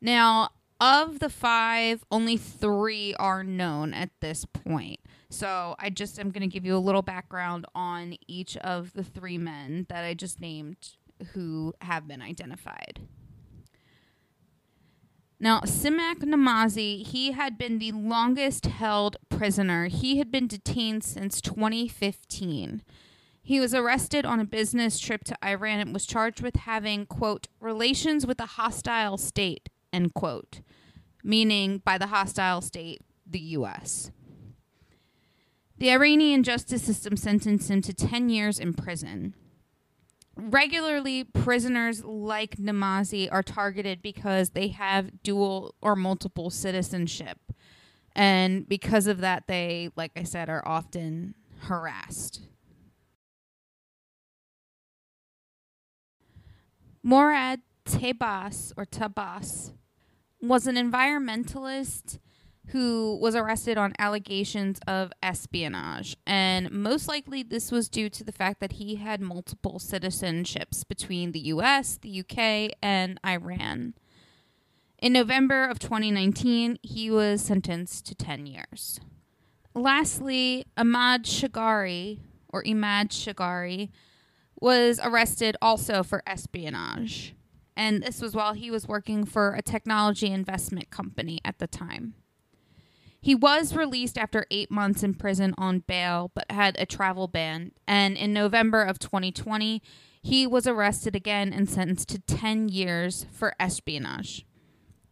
Now, 0.00 0.48
of 0.80 1.18
the 1.18 1.28
five, 1.28 2.04
only 2.10 2.38
three 2.38 3.14
are 3.14 3.44
known 3.44 3.92
at 3.92 4.10
this 4.20 4.46
point. 4.46 4.98
So 5.28 5.76
I 5.78 5.90
just 5.90 6.18
am 6.18 6.30
going 6.30 6.40
to 6.40 6.52
give 6.52 6.64
you 6.64 6.74
a 6.74 6.78
little 6.78 7.02
background 7.02 7.66
on 7.74 8.16
each 8.26 8.56
of 8.56 8.94
the 8.94 9.04
three 9.04 9.38
men 9.38 9.84
that 9.90 10.04
I 10.04 10.14
just 10.14 10.40
named 10.40 10.96
who 11.34 11.74
have 11.82 12.08
been 12.08 12.22
identified. 12.22 13.00
Now, 15.42 15.58
Siamak 15.62 16.20
Namazi, 16.20 17.04
he 17.04 17.32
had 17.32 17.58
been 17.58 17.80
the 17.80 17.90
longest 17.90 18.66
held 18.66 19.16
prisoner. 19.28 19.88
He 19.88 20.18
had 20.18 20.30
been 20.30 20.46
detained 20.46 21.02
since 21.02 21.40
2015. 21.40 22.80
He 23.42 23.58
was 23.58 23.74
arrested 23.74 24.24
on 24.24 24.38
a 24.38 24.44
business 24.44 25.00
trip 25.00 25.24
to 25.24 25.36
Iran 25.44 25.80
and 25.80 25.92
was 25.92 26.06
charged 26.06 26.42
with 26.42 26.54
having, 26.54 27.06
quote, 27.06 27.48
relations 27.58 28.24
with 28.24 28.38
a 28.38 28.46
hostile 28.46 29.18
state, 29.18 29.68
end 29.92 30.14
quote, 30.14 30.60
meaning 31.24 31.82
by 31.84 31.98
the 31.98 32.06
hostile 32.06 32.60
state, 32.60 33.00
the 33.26 33.40
U.S. 33.40 34.12
The 35.76 35.90
Iranian 35.90 36.44
justice 36.44 36.84
system 36.84 37.16
sentenced 37.16 37.68
him 37.68 37.82
to 37.82 37.92
10 37.92 38.28
years 38.28 38.60
in 38.60 38.74
prison 38.74 39.34
regularly 40.36 41.24
prisoners 41.24 42.04
like 42.04 42.56
Namazi 42.56 43.28
are 43.30 43.42
targeted 43.42 44.02
because 44.02 44.50
they 44.50 44.68
have 44.68 45.22
dual 45.22 45.74
or 45.80 45.94
multiple 45.96 46.50
citizenship. 46.50 47.38
And 48.14 48.68
because 48.68 49.06
of 49.06 49.18
that, 49.18 49.46
they, 49.46 49.90
like 49.96 50.12
I 50.16 50.22
said, 50.22 50.48
are 50.48 50.66
often 50.66 51.34
harassed. 51.60 52.40
Morad 57.02 57.60
Tabas 57.84 58.72
or 58.76 58.84
Tabas 58.84 59.72
was 60.40 60.66
an 60.66 60.76
environmentalist 60.76 62.18
who 62.68 63.18
was 63.20 63.34
arrested 63.34 63.76
on 63.76 63.92
allegations 63.98 64.78
of 64.86 65.12
espionage. 65.22 66.16
And 66.26 66.70
most 66.70 67.08
likely, 67.08 67.42
this 67.42 67.72
was 67.72 67.88
due 67.88 68.08
to 68.10 68.24
the 68.24 68.32
fact 68.32 68.60
that 68.60 68.74
he 68.74 68.96
had 68.96 69.20
multiple 69.20 69.78
citizenships 69.78 70.86
between 70.86 71.32
the 71.32 71.40
US, 71.40 71.98
the 72.00 72.20
UK, 72.20 72.76
and 72.82 73.18
Iran. 73.26 73.94
In 74.98 75.12
November 75.12 75.64
of 75.64 75.80
2019, 75.80 76.78
he 76.82 77.10
was 77.10 77.42
sentenced 77.42 78.06
to 78.06 78.14
10 78.14 78.46
years. 78.46 79.00
Lastly, 79.74 80.66
Ahmad 80.76 81.24
Shagari, 81.24 82.20
or 82.48 82.62
Imad 82.62 83.08
Shagari, 83.08 83.90
was 84.60 85.00
arrested 85.02 85.56
also 85.60 86.04
for 86.04 86.22
espionage. 86.24 87.34
And 87.76 88.02
this 88.02 88.20
was 88.20 88.34
while 88.34 88.52
he 88.52 88.70
was 88.70 88.86
working 88.86 89.24
for 89.24 89.54
a 89.54 89.62
technology 89.62 90.28
investment 90.28 90.90
company 90.90 91.40
at 91.44 91.58
the 91.58 91.66
time. 91.66 92.14
He 93.22 93.36
was 93.36 93.76
released 93.76 94.18
after 94.18 94.46
eight 94.50 94.68
months 94.68 95.04
in 95.04 95.14
prison 95.14 95.54
on 95.56 95.78
bail, 95.78 96.32
but 96.34 96.50
had 96.50 96.76
a 96.76 96.84
travel 96.84 97.28
ban. 97.28 97.70
And 97.86 98.16
in 98.16 98.32
November 98.32 98.82
of 98.82 98.98
2020, 98.98 99.80
he 100.20 100.44
was 100.44 100.66
arrested 100.66 101.14
again 101.14 101.52
and 101.52 101.70
sentenced 101.70 102.08
to 102.08 102.18
10 102.18 102.68
years 102.68 103.26
for 103.32 103.54
espionage. 103.60 104.44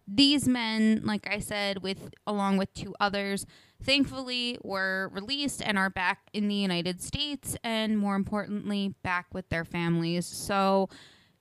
These 0.09 0.49
men, 0.49 1.03
like 1.05 1.29
I 1.31 1.39
said, 1.39 1.85
with 1.85 2.13
along 2.27 2.57
with 2.57 2.75
two 2.75 2.97
others, 2.99 3.47
thankfully 3.81 4.59
were 4.65 5.09
released 5.13 5.63
and 5.63 5.79
are 5.79 5.89
back 5.89 6.19
in 6.33 6.49
the 6.49 6.55
United 6.57 7.01
States 7.01 7.57
and 7.63 7.97
more 7.97 8.17
importantly, 8.17 8.97
back 9.05 9.27
with 9.33 9.49
their 9.51 9.65
families. 9.65 10.27
So, 10.27 10.89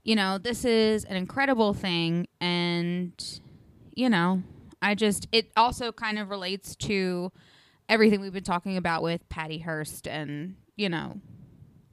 you 0.04 0.16
know, 0.16 0.38
this 0.38 0.66
is 0.66 1.04
an 1.06 1.16
incredible 1.16 1.74
thing 1.74 2.28
and 2.40 3.12
you 3.96 4.08
know, 4.08 4.44
I 4.82 4.96
just 4.96 5.28
it 5.32 5.52
also 5.58 5.92
kind 5.92 6.20
of 6.20 6.30
relates 6.30 6.76
to 6.78 7.32
everything 7.88 8.22
we've 8.22 8.34
been 8.34 8.44
talking 8.44 8.78
about 8.78 9.02
with 9.02 9.28
Patty 9.30 9.60
Hearst 9.60 10.08
and, 10.08 10.56
you 10.76 10.90
know, 10.90 11.20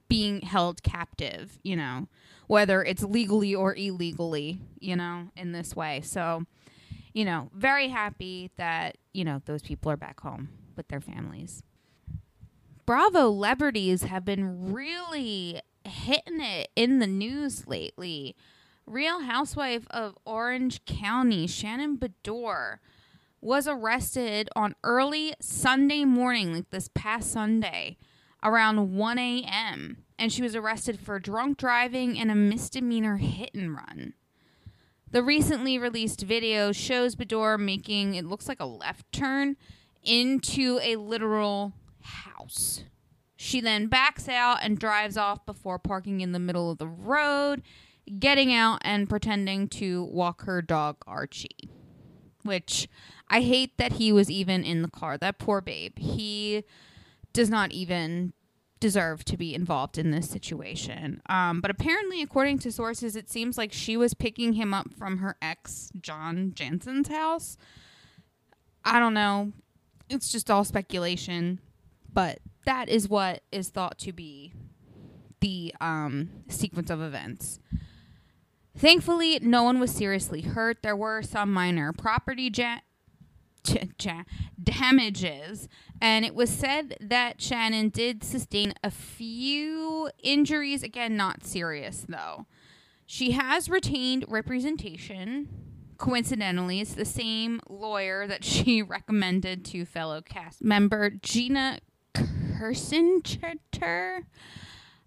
being 0.08 0.42
held 0.42 0.82
captive, 0.82 1.58
you 1.62 1.74
know, 1.74 2.06
whether 2.46 2.84
it's 2.84 3.02
legally 3.02 3.54
or 3.54 3.74
illegally, 3.74 4.60
you 4.78 4.94
know, 4.94 5.28
in 5.36 5.52
this 5.52 5.74
way. 5.74 6.00
So, 6.02 6.44
you 7.12 7.24
know, 7.24 7.50
very 7.54 7.88
happy 7.88 8.50
that, 8.56 8.98
you 9.12 9.24
know, 9.24 9.40
those 9.46 9.62
people 9.62 9.90
are 9.90 9.96
back 9.96 10.20
home 10.20 10.50
with 10.76 10.88
their 10.88 11.00
families. 11.00 11.62
Bravo 12.84 13.22
celebrities 13.22 14.02
have 14.02 14.24
been 14.24 14.72
really 14.72 15.60
hitting 15.84 16.40
it 16.40 16.68
in 16.76 17.00
the 17.00 17.06
news 17.06 17.66
lately. 17.66 18.36
Real 18.86 19.22
Housewife 19.22 19.84
of 19.90 20.16
Orange 20.24 20.84
County, 20.84 21.48
Shannon 21.48 21.96
Beador, 21.96 22.78
was 23.40 23.66
arrested 23.66 24.48
on 24.54 24.76
early 24.84 25.34
Sunday 25.40 26.04
morning, 26.04 26.54
like 26.54 26.70
this 26.70 26.88
past 26.94 27.32
Sunday, 27.32 27.96
around 28.44 28.94
1 28.94 29.18
a.m. 29.18 30.04
and 30.18 30.32
she 30.32 30.40
was 30.40 30.54
arrested 30.54 31.00
for 31.00 31.18
drunk 31.18 31.58
driving 31.58 32.16
and 32.16 32.30
a 32.30 32.36
misdemeanor 32.36 33.16
hit 33.16 33.50
and 33.54 33.74
run. 33.74 34.14
The 35.10 35.22
recently 35.22 35.78
released 35.78 36.22
video 36.22 36.70
shows 36.70 37.16
Beador 37.16 37.58
making 37.58 38.14
it 38.14 38.24
looks 38.24 38.46
like 38.46 38.60
a 38.60 38.66
left 38.66 39.10
turn 39.10 39.56
into 40.04 40.78
a 40.80 40.94
literal 40.94 41.72
house. 42.02 42.84
She 43.36 43.60
then 43.60 43.88
backs 43.88 44.28
out 44.28 44.58
and 44.62 44.78
drives 44.78 45.16
off 45.16 45.44
before 45.44 45.78
parking 45.80 46.20
in 46.20 46.30
the 46.30 46.38
middle 46.38 46.70
of 46.70 46.78
the 46.78 46.88
road, 46.88 47.62
getting 48.18 48.52
out 48.52 48.80
and 48.82 49.08
pretending 49.08 49.68
to 49.68 50.04
walk 50.04 50.44
her 50.44 50.62
dog 50.62 50.96
Archie. 51.06 51.70
Which 52.42 52.88
I 53.28 53.40
hate 53.40 53.76
that 53.78 53.92
he 53.92 54.12
was 54.12 54.30
even 54.30 54.62
in 54.62 54.82
the 54.82 54.88
car. 54.88 55.18
That 55.18 55.38
poor 55.38 55.60
babe. 55.60 55.98
He 55.98 56.64
does 57.32 57.50
not 57.50 57.72
even 57.72 58.32
deserve 58.78 59.24
to 59.24 59.36
be 59.36 59.54
involved 59.54 59.98
in 59.98 60.10
this 60.10 60.28
situation. 60.28 61.20
Um, 61.28 61.60
but 61.60 61.70
apparently, 61.70 62.22
according 62.22 62.58
to 62.60 62.72
sources, 62.72 63.16
it 63.16 63.28
seems 63.28 63.58
like 63.58 63.72
she 63.72 63.96
was 63.96 64.14
picking 64.14 64.52
him 64.52 64.72
up 64.72 64.92
from 64.96 65.18
her 65.18 65.36
ex, 65.42 65.90
John 66.00 66.52
Janssen's 66.54 67.08
house. 67.08 67.56
I 68.84 69.00
don't 69.00 69.14
know. 69.14 69.52
It's 70.08 70.30
just 70.30 70.50
all 70.50 70.64
speculation. 70.64 71.60
But 72.12 72.38
that 72.64 72.88
is 72.88 73.08
what 73.08 73.42
is 73.50 73.68
thought 73.70 73.98
to 73.98 74.12
be 74.12 74.54
the 75.40 75.74
um, 75.80 76.30
sequence 76.48 76.90
of 76.90 77.00
events. 77.02 77.60
Thankfully, 78.76 79.38
no 79.40 79.62
one 79.62 79.80
was 79.80 79.90
seriously 79.90 80.42
hurt. 80.42 80.82
There 80.82 80.96
were 80.96 81.22
some 81.22 81.52
minor 81.52 81.92
property 81.92 82.50
ja- 82.54 82.80
damages, 84.62 85.68
and 86.00 86.24
it 86.24 86.34
was 86.34 86.50
said 86.50 86.96
that 87.00 87.40
Shannon 87.40 87.88
did 87.88 88.22
sustain 88.22 88.74
a 88.84 88.90
few 88.90 90.10
injuries. 90.22 90.82
Again, 90.82 91.16
not 91.16 91.44
serious 91.44 92.04
though. 92.06 92.46
She 93.06 93.32
has 93.32 93.68
retained 93.68 94.24
representation. 94.28 95.48
Coincidentally, 95.96 96.80
it's 96.80 96.94
the 96.94 97.04
same 97.06 97.60
lawyer 97.68 98.26
that 98.26 98.44
she 98.44 98.82
recommended 98.82 99.64
to 99.66 99.86
fellow 99.86 100.20
cast 100.20 100.62
member 100.62 101.10
Gina 101.10 101.80
Kirsenchetter. 102.14 104.24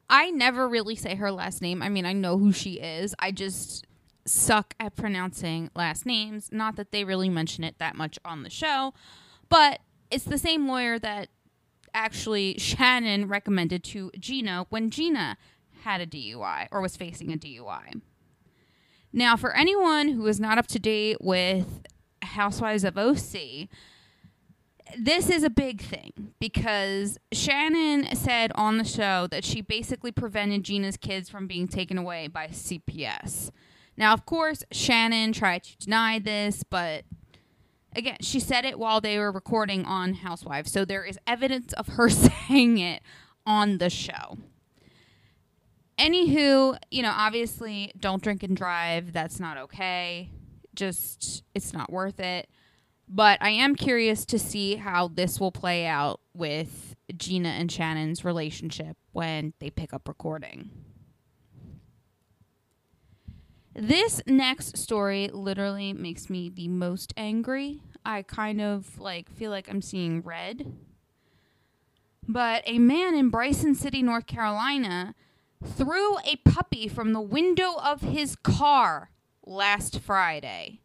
I 0.09 0.31
never 0.31 0.67
really 0.67 0.95
say 0.95 1.15
her 1.15 1.31
last 1.31 1.61
name. 1.61 1.81
I 1.81 1.89
mean, 1.89 2.05
I 2.05 2.13
know 2.13 2.37
who 2.37 2.51
she 2.51 2.73
is. 2.73 3.13
I 3.19 3.31
just 3.31 3.85
suck 4.25 4.73
at 4.79 4.95
pronouncing 4.95 5.69
last 5.75 6.05
names. 6.05 6.49
Not 6.51 6.75
that 6.77 6.91
they 6.91 7.03
really 7.03 7.29
mention 7.29 7.63
it 7.63 7.77
that 7.79 7.95
much 7.95 8.17
on 8.25 8.43
the 8.43 8.49
show, 8.49 8.93
but 9.49 9.79
it's 10.11 10.23
the 10.23 10.37
same 10.37 10.67
lawyer 10.67 10.97
that 10.99 11.29
actually 11.93 12.57
Shannon 12.57 13.27
recommended 13.27 13.83
to 13.85 14.11
Gina 14.19 14.65
when 14.69 14.89
Gina 14.89 15.37
had 15.83 16.01
a 16.01 16.07
DUI 16.07 16.67
or 16.71 16.81
was 16.81 16.97
facing 16.97 17.31
a 17.31 17.37
DUI. 17.37 18.01
Now, 19.11 19.35
for 19.35 19.55
anyone 19.55 20.09
who 20.09 20.27
is 20.27 20.39
not 20.39 20.57
up 20.57 20.67
to 20.67 20.79
date 20.79 21.17
with 21.19 21.83
Housewives 22.21 22.83
of 22.83 22.97
OC, 22.97 23.69
this 24.97 25.29
is 25.29 25.43
a 25.43 25.49
big 25.49 25.81
thing 25.81 26.33
because 26.39 27.17
Shannon 27.31 28.15
said 28.15 28.51
on 28.55 28.77
the 28.77 28.83
show 28.83 29.27
that 29.27 29.43
she 29.43 29.61
basically 29.61 30.11
prevented 30.11 30.63
Gina's 30.63 30.97
kids 30.97 31.29
from 31.29 31.47
being 31.47 31.67
taken 31.67 31.97
away 31.97 32.27
by 32.27 32.47
CPS. 32.47 33.51
Now, 33.97 34.13
of 34.13 34.25
course, 34.25 34.63
Shannon 34.71 35.33
tried 35.33 35.63
to 35.63 35.77
deny 35.77 36.19
this, 36.19 36.63
but 36.63 37.03
again, 37.95 38.17
she 38.21 38.39
said 38.39 38.65
it 38.65 38.79
while 38.79 39.01
they 39.01 39.17
were 39.19 39.31
recording 39.31 39.85
on 39.85 40.15
Housewives. 40.15 40.71
So 40.71 40.85
there 40.85 41.03
is 41.03 41.19
evidence 41.27 41.73
of 41.73 41.87
her 41.87 42.09
saying 42.47 42.77
it 42.77 43.01
on 43.45 43.77
the 43.77 43.89
show. 43.89 44.37
Anywho, 45.97 46.77
you 46.89 47.01
know, 47.01 47.13
obviously, 47.13 47.91
don't 47.99 48.23
drink 48.23 48.41
and 48.41 48.55
drive. 48.55 49.11
That's 49.11 49.39
not 49.39 49.57
okay. 49.57 50.31
Just, 50.73 51.43
it's 51.53 51.73
not 51.73 51.91
worth 51.91 52.21
it. 52.21 52.47
But 53.09 53.41
I 53.41 53.49
am 53.49 53.75
curious 53.75 54.23
to 54.25 54.37
see 54.37 54.75
how 54.75 55.07
this 55.07 55.39
will 55.39 55.51
play 55.51 55.87
out 55.87 56.19
with 56.35 56.95
Gina 57.17 57.49
and 57.49 57.71
Shannon's 57.71 58.23
relationship 58.23 58.97
when 59.13 59.53
they 59.59 59.71
pick 59.71 59.93
up 59.93 60.07
recording. 60.07 60.69
This 63.73 64.21
next 64.27 64.77
story 64.77 65.29
literally 65.31 65.91
makes 65.93 66.29
me 66.29 66.49
the 66.49 66.67
most 66.67 67.13
angry. 67.17 67.81
I 68.05 68.21
kind 68.21 68.61
of 68.61 68.99
like 68.99 69.29
feel 69.31 69.49
like 69.49 69.69
I'm 69.69 69.81
seeing 69.81 70.21
red. 70.21 70.71
But 72.27 72.61
a 72.67 72.77
man 72.77 73.15
in 73.15 73.29
Bryson 73.29 73.73
City, 73.73 74.03
North 74.03 74.27
Carolina, 74.27 75.15
threw 75.65 76.19
a 76.19 76.35
puppy 76.45 76.87
from 76.87 77.13
the 77.13 77.21
window 77.21 77.73
of 77.81 78.01
his 78.01 78.35
car 78.35 79.09
last 79.45 79.99
Friday. 79.99 80.81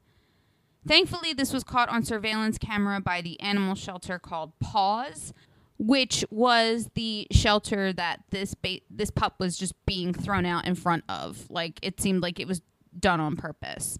Thankfully, 0.86 1.32
this 1.32 1.52
was 1.52 1.64
caught 1.64 1.88
on 1.88 2.04
surveillance 2.04 2.58
camera 2.58 3.00
by 3.00 3.22
the 3.22 3.40
animal 3.40 3.74
shelter 3.74 4.18
called 4.18 4.52
Paws, 4.60 5.32
which 5.78 6.24
was 6.30 6.90
the 6.94 7.26
shelter 7.30 7.92
that 7.92 8.20
this 8.30 8.54
ba- 8.54 8.80
this 8.90 9.10
pup 9.10 9.36
was 9.38 9.56
just 9.56 9.74
being 9.86 10.12
thrown 10.12 10.44
out 10.44 10.66
in 10.66 10.74
front 10.74 11.04
of. 11.08 11.46
Like 11.50 11.78
it 11.82 12.00
seemed 12.00 12.22
like 12.22 12.38
it 12.38 12.46
was 12.46 12.60
done 12.98 13.20
on 13.20 13.36
purpose. 13.36 13.98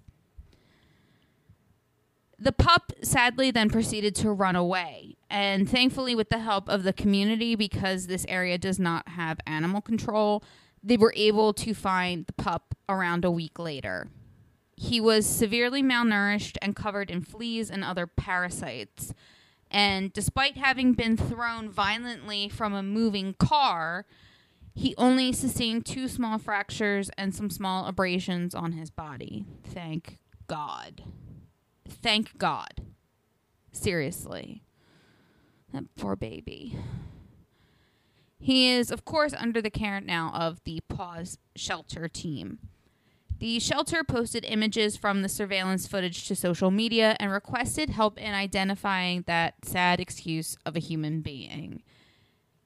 The 2.39 2.53
pup 2.53 2.93
sadly 3.03 3.51
then 3.51 3.71
proceeded 3.71 4.15
to 4.17 4.31
run 4.31 4.57
away, 4.57 5.17
and 5.31 5.69
thankfully, 5.69 6.15
with 6.15 6.29
the 6.29 6.41
help 6.41 6.69
of 6.69 6.83
the 6.83 6.93
community, 6.93 7.55
because 7.55 8.07
this 8.07 8.27
area 8.29 8.59
does 8.59 8.79
not 8.79 9.09
have 9.09 9.39
animal 9.47 9.81
control, 9.81 10.45
they 10.83 10.97
were 10.97 11.15
able 11.17 11.55
to 11.55 11.73
find 11.73 12.27
the 12.27 12.33
pup 12.35 12.75
around 12.89 13.25
a 13.25 13.31
week 13.31 13.59
later. 13.59 14.09
He 14.77 15.01
was 15.01 15.27
severely 15.27 15.83
malnourished 15.83 16.57
and 16.61 16.75
covered 16.75 17.11
in 17.11 17.23
fleas 17.23 17.71
and 17.71 17.85
other 17.85 18.07
parasites. 18.07 19.15
And 19.71 20.13
despite 20.13 20.57
having 20.57 20.93
been 20.93 21.17
thrown 21.17 21.69
violently 21.69 22.49
from 22.49 22.75
a 22.75 22.83
moving 22.83 23.35
car, 23.35 24.07
he 24.75 24.95
only 24.99 25.33
sustained 25.33 25.87
two 25.87 26.09
small 26.09 26.39
fractures 26.39 27.11
and 27.17 27.35
some 27.35 27.51
small 27.51 27.87
abrasions 27.87 28.55
on 28.55 28.73
his 28.73 28.91
body. 28.91 29.45
Thank 29.63 30.19
God. 30.49 31.03
Thank 31.89 32.37
God. 32.39 32.83
Seriously. 33.73 34.63
That 35.73 35.85
poor 35.97 36.17
baby. 36.17 36.77
He 38.39 38.71
is, 38.71 38.91
of 38.91 39.05
course, 39.05 39.33
under 39.33 39.63
the 39.63 39.71
care 39.71 40.01
now 40.01 40.31
of 40.35 40.63
the 40.65 40.81
Paws 40.89 41.39
Shelter 41.57 42.09
team. 42.09 42.59
The 43.45 43.61
shelter 43.61 44.03
posted 44.03 44.47
images 44.47 44.97
from 44.97 45.21
the 45.21 45.29
surveillance 45.29 45.87
footage 45.87 46.27
to 46.29 46.35
social 46.35 46.71
media 46.71 47.15
and 47.21 47.31
requested 47.31 47.91
help 47.91 48.17
in 48.17 48.33
identifying 48.33 49.25
that 49.27 49.67
sad 49.67 50.01
excuse 50.01 50.57
of 50.65 50.77
a 50.77 50.81
human 50.81 51.21
being. 51.21 51.83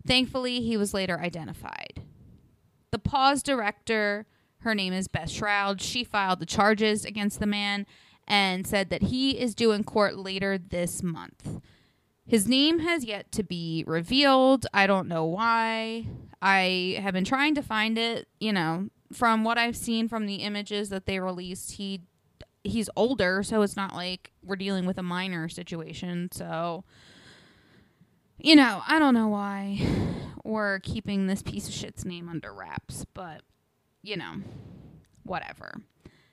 Thankfully, 0.07 0.61
he 0.61 0.77
was 0.77 0.95
later 0.95 1.19
identified. 1.19 2.05
The 2.93 3.01
Paws 3.01 3.43
director, 3.43 4.29
her 4.59 4.73
name 4.73 4.93
is 4.93 5.09
Beth 5.09 5.31
Shroud, 5.31 5.83
she 5.83 6.05
filed 6.05 6.39
the 6.39 6.47
charges 6.47 7.05
against 7.05 7.41
the 7.41 7.47
man 7.47 7.85
and 8.29 8.65
said 8.65 8.89
that 8.91 9.03
he 9.03 9.33
is 9.33 9.57
due 9.57 9.73
in 9.73 9.83
court 9.83 10.17
later 10.17 10.59
this 10.59 11.03
month. 11.03 11.61
His 12.25 12.47
name 12.47 12.79
has 12.79 13.05
yet 13.05 13.33
to 13.33 13.43
be 13.43 13.83
revealed. 13.85 14.65
I 14.73 14.87
don't 14.87 15.09
know 15.09 15.25
why. 15.25 16.07
I 16.41 17.01
have 17.03 17.15
been 17.15 17.25
trying 17.25 17.57
to 17.57 17.63
find 17.63 17.99
it, 17.99 18.29
you 18.39 18.53
know, 18.53 18.91
from 19.13 19.45
what 19.45 19.59
I've 19.59 19.77
seen 19.77 20.09
from 20.09 20.27
the 20.27 20.37
images 20.37 20.89
that 20.91 21.07
they 21.07 21.21
released, 21.21 21.73
he 21.73 22.03
he's 22.65 22.91
older, 22.97 23.43
so 23.43 23.63
it's 23.63 23.77
not 23.77 23.95
like 23.95 24.33
we're 24.43 24.57
dealing 24.57 24.85
with 24.85 24.99
a 24.99 25.03
minor 25.03 25.49
situation. 25.49 26.29
So 26.33 26.85
you 28.39 28.55
know, 28.55 28.83
I 28.87 28.99
don't 28.99 29.15
know 29.15 29.29
why 29.29 29.81
we're 30.45 30.79
keeping 30.81 31.27
this 31.27 31.43
piece 31.43 31.69
of 31.69 31.75
shit's 31.75 32.05
name 32.05 32.29
under 32.29 32.53
wraps, 32.53 33.05
but 33.15 33.43
you 34.03 34.17
know, 34.17 34.37
whatever. 35.25 35.75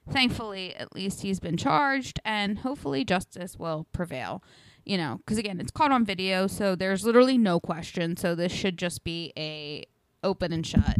Thankfully, 0.09 0.75
at 0.75 0.93
least 0.93 1.21
he's 1.21 1.39
been 1.39 1.57
charged, 1.57 2.19
and 2.23 2.59
hopefully 2.59 3.03
justice 3.03 3.57
will 3.57 3.87
prevail. 3.91 4.43
You 4.85 4.99
know, 4.99 5.17
because 5.17 5.39
again, 5.39 5.59
it's 5.59 5.71
caught 5.71 5.91
on 5.91 6.05
video, 6.05 6.45
so 6.45 6.75
there's 6.75 7.03
literally 7.03 7.39
no 7.39 7.59
question. 7.59 8.15
So 8.15 8.35
this 8.35 8.51
should 8.51 8.77
just 8.77 9.03
be 9.03 9.33
a 9.35 9.85
open 10.23 10.53
and 10.53 10.65
shut. 10.65 10.97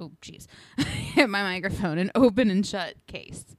Oh, 0.00 0.12
jeez, 0.22 0.46
hit 0.78 1.28
my 1.28 1.42
microphone. 1.42 1.98
An 1.98 2.10
open 2.14 2.50
and 2.50 2.64
shut 2.64 2.94
case. 3.06 3.56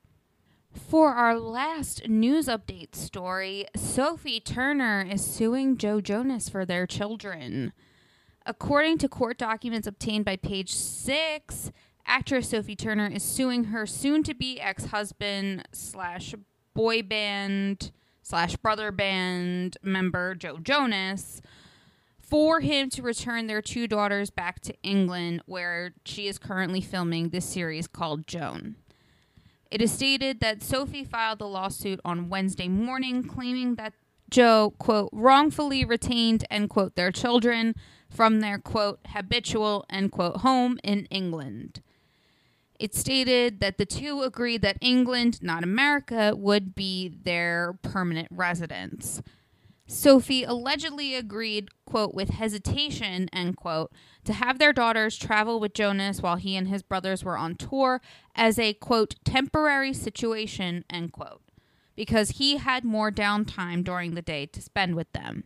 For 0.73 1.13
our 1.13 1.37
last 1.37 2.07
news 2.07 2.47
update 2.47 2.95
story, 2.95 3.65
Sophie 3.75 4.39
Turner 4.39 5.05
is 5.09 5.23
suing 5.25 5.77
Joe 5.77 5.99
Jonas 5.99 6.47
for 6.47 6.65
their 6.65 6.87
children. 6.87 7.73
According 8.45 8.99
to 8.99 9.09
court 9.09 9.37
documents 9.37 9.87
obtained 9.87 10.25
by 10.25 10.37
page 10.37 10.73
six, 10.73 11.71
actress 12.05 12.49
Sophie 12.49 12.75
Turner 12.75 13.07
is 13.07 13.23
suing 13.23 13.65
her 13.65 13.85
soon 13.85 14.23
to 14.23 14.33
be 14.33 14.59
ex 14.61 14.85
husband 14.85 15.67
slash 15.73 16.33
boy 16.73 17.01
band 17.01 17.91
slash 18.21 18.55
brother 18.55 18.91
band 18.91 19.77
member 19.83 20.35
Joe 20.35 20.57
Jonas 20.57 21.41
for 22.29 22.59
him 22.59 22.89
to 22.91 23.01
return 23.01 23.47
their 23.47 23.61
two 23.61 23.87
daughters 23.87 24.29
back 24.29 24.59
to 24.61 24.73
England, 24.83 25.41
where 25.45 25.93
she 26.05 26.27
is 26.27 26.37
currently 26.37 26.81
filming 26.81 27.29
this 27.29 27.45
series 27.45 27.87
called 27.87 28.27
Joan. 28.27 28.75
It 29.71 29.81
is 29.81 29.91
stated 29.91 30.39
that 30.39 30.63
Sophie 30.63 31.03
filed 31.03 31.39
the 31.39 31.47
lawsuit 31.47 31.99
on 32.03 32.29
Wednesday 32.29 32.67
morning, 32.67 33.23
claiming 33.23 33.75
that 33.75 33.93
Joe, 34.29 34.73
quote, 34.77 35.09
wrongfully 35.11 35.83
retained, 35.85 36.45
end 36.51 36.69
quote, 36.69 36.95
their 36.95 37.11
children 37.11 37.75
from 38.09 38.41
their, 38.41 38.59
quote, 38.59 38.99
habitual, 39.07 39.85
end 39.89 40.11
quote, 40.11 40.37
home 40.37 40.79
in 40.83 41.05
England. 41.05 41.81
It 42.79 42.95
stated 42.95 43.59
that 43.59 43.77
the 43.77 43.85
two 43.85 44.21
agreed 44.21 44.61
that 44.61 44.77
England, 44.81 45.41
not 45.43 45.63
America, 45.63 46.33
would 46.35 46.75
be 46.75 47.09
their 47.09 47.77
permanent 47.81 48.29
residence. 48.31 49.21
Sophie 49.91 50.43
allegedly 50.43 51.15
agreed, 51.15 51.69
quote, 51.83 52.13
with 52.13 52.29
hesitation, 52.29 53.27
end 53.33 53.57
quote, 53.57 53.91
to 54.23 54.33
have 54.33 54.59
their 54.59 54.71
daughters 54.71 55.17
travel 55.17 55.59
with 55.59 55.73
Jonas 55.73 56.21
while 56.21 56.35
he 56.35 56.55
and 56.55 56.67
his 56.67 56.83
brothers 56.83 57.23
were 57.23 57.35
on 57.35 57.55
tour 57.55 57.99
as 58.35 58.59
a, 58.59 58.73
quote, 58.75 59.15
temporary 59.25 59.91
situation, 59.93 60.85
end 60.91 61.11
quote, 61.11 61.41
because 61.95 62.31
he 62.31 62.57
had 62.57 62.83
more 62.83 63.11
downtime 63.11 63.83
during 63.83 64.13
the 64.13 64.21
day 64.21 64.45
to 64.45 64.61
spend 64.61 64.93
with 64.93 65.11
them. 65.11 65.45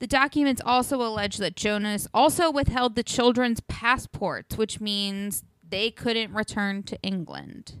The 0.00 0.08
documents 0.08 0.60
also 0.64 1.00
allege 1.02 1.36
that 1.36 1.54
Jonas 1.54 2.08
also 2.12 2.50
withheld 2.50 2.96
the 2.96 3.04
children's 3.04 3.60
passports, 3.60 4.58
which 4.58 4.80
means 4.80 5.44
they 5.66 5.92
couldn't 5.92 6.34
return 6.34 6.82
to 6.82 7.00
England. 7.00 7.74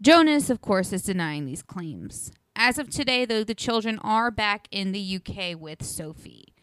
Jonas, 0.00 0.48
of 0.48 0.62
course, 0.62 0.90
is 0.94 1.02
denying 1.02 1.44
these 1.44 1.62
claims. 1.62 2.32
As 2.58 2.78
of 2.78 2.88
today, 2.88 3.26
though, 3.26 3.44
the 3.44 3.54
children 3.54 3.98
are 3.98 4.30
back 4.30 4.66
in 4.70 4.92
the 4.92 5.20
UK 5.20 5.60
with 5.60 5.84
Sophie. 5.84 6.54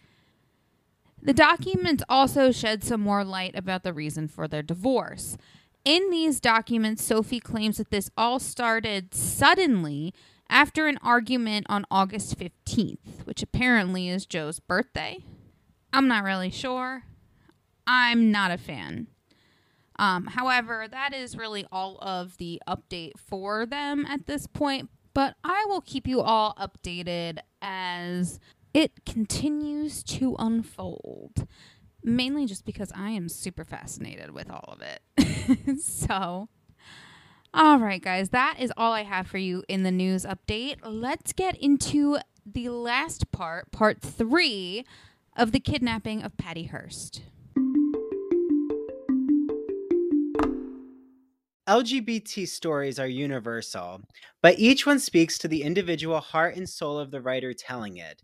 The 1.22 1.34
documents 1.34 2.04
also 2.10 2.52
shed 2.52 2.84
some 2.84 3.00
more 3.00 3.24
light 3.24 3.56
about 3.56 3.84
the 3.84 3.94
reason 3.94 4.28
for 4.28 4.48
their 4.48 4.64
divorce. 4.64 5.38
In 5.86 6.10
these 6.10 6.40
documents, 6.40 7.04
Sophie 7.04 7.40
claims 7.40 7.78
that 7.78 7.92
this 7.92 8.10
all 8.18 8.40
started 8.40 9.14
suddenly 9.14 10.16
after 10.50 10.88
an 10.88 10.98
argument 11.04 11.68
on 11.70 11.86
August 11.92 12.40
15th, 12.40 13.26
which 13.26 13.44
apparently 13.44 14.10
is 14.10 14.26
Joe's 14.26 14.60
birthday. 14.60 15.20
I'm 15.94 16.08
not 16.08 16.24
really 16.24 16.50
sure. 16.50 17.04
I'm 17.86 18.32
not 18.32 18.50
a 18.50 18.58
fan. 18.58 19.08
Um, 20.00 20.26
however, 20.26 20.88
that 20.90 21.14
is 21.14 21.38
really 21.38 21.68
all 21.72 22.00
of 22.02 22.38
the 22.38 22.60
update 22.68 23.14
for 23.18 23.68
them 23.68 24.08
at 24.08 24.26
this 24.26 24.48
point 24.48 24.90
but 25.14 25.36
I 25.44 25.66
will 25.68 25.82
keep 25.82 26.08
you 26.08 26.22
all 26.22 26.56
updated 26.56 27.40
as 27.62 28.40
it 28.74 29.06
continues 29.06 30.04
to 30.04 30.36
unfold. 30.40 31.48
Mainly 32.04 32.46
just 32.46 32.66
because 32.66 32.92
I 32.94 33.12
am 33.12 33.30
super 33.30 33.64
fascinated 33.64 34.32
with 34.32 34.50
all 34.50 34.74
of 34.74 34.82
it. 34.82 35.80
so, 35.82 36.50
all 37.54 37.78
right, 37.78 38.02
guys, 38.02 38.30
that 38.30 38.58
is 38.60 38.74
all 38.76 38.92
I 38.92 39.04
have 39.04 39.28
for 39.28 39.38
you 39.38 39.64
in 39.70 39.84
the 39.84 39.92
news 39.92 40.26
update. 40.26 40.78
Let's 40.84 41.32
get 41.32 41.56
into 41.58 42.18
the 42.46 42.70
last 42.70 43.32
part, 43.32 43.72
part 43.72 44.02
three 44.02 44.86
of 45.38 45.52
the 45.52 45.60
kidnapping 45.60 46.24
of 46.24 46.36
Patty 46.36 46.66
Hearst. 46.66 47.22
LGBT 51.68 52.46
stories 52.48 52.98
are 53.00 53.08
universal, 53.08 54.02
but 54.42 54.58
each 54.60 54.86
one 54.86 55.00
speaks 55.00 55.38
to 55.38 55.48
the 55.48 55.62
individual 55.64 56.20
heart 56.20 56.56
and 56.56 56.68
soul 56.68 56.98
of 56.98 57.12
the 57.12 57.22
writer 57.22 57.54
telling 57.54 57.98
it. 57.98 58.24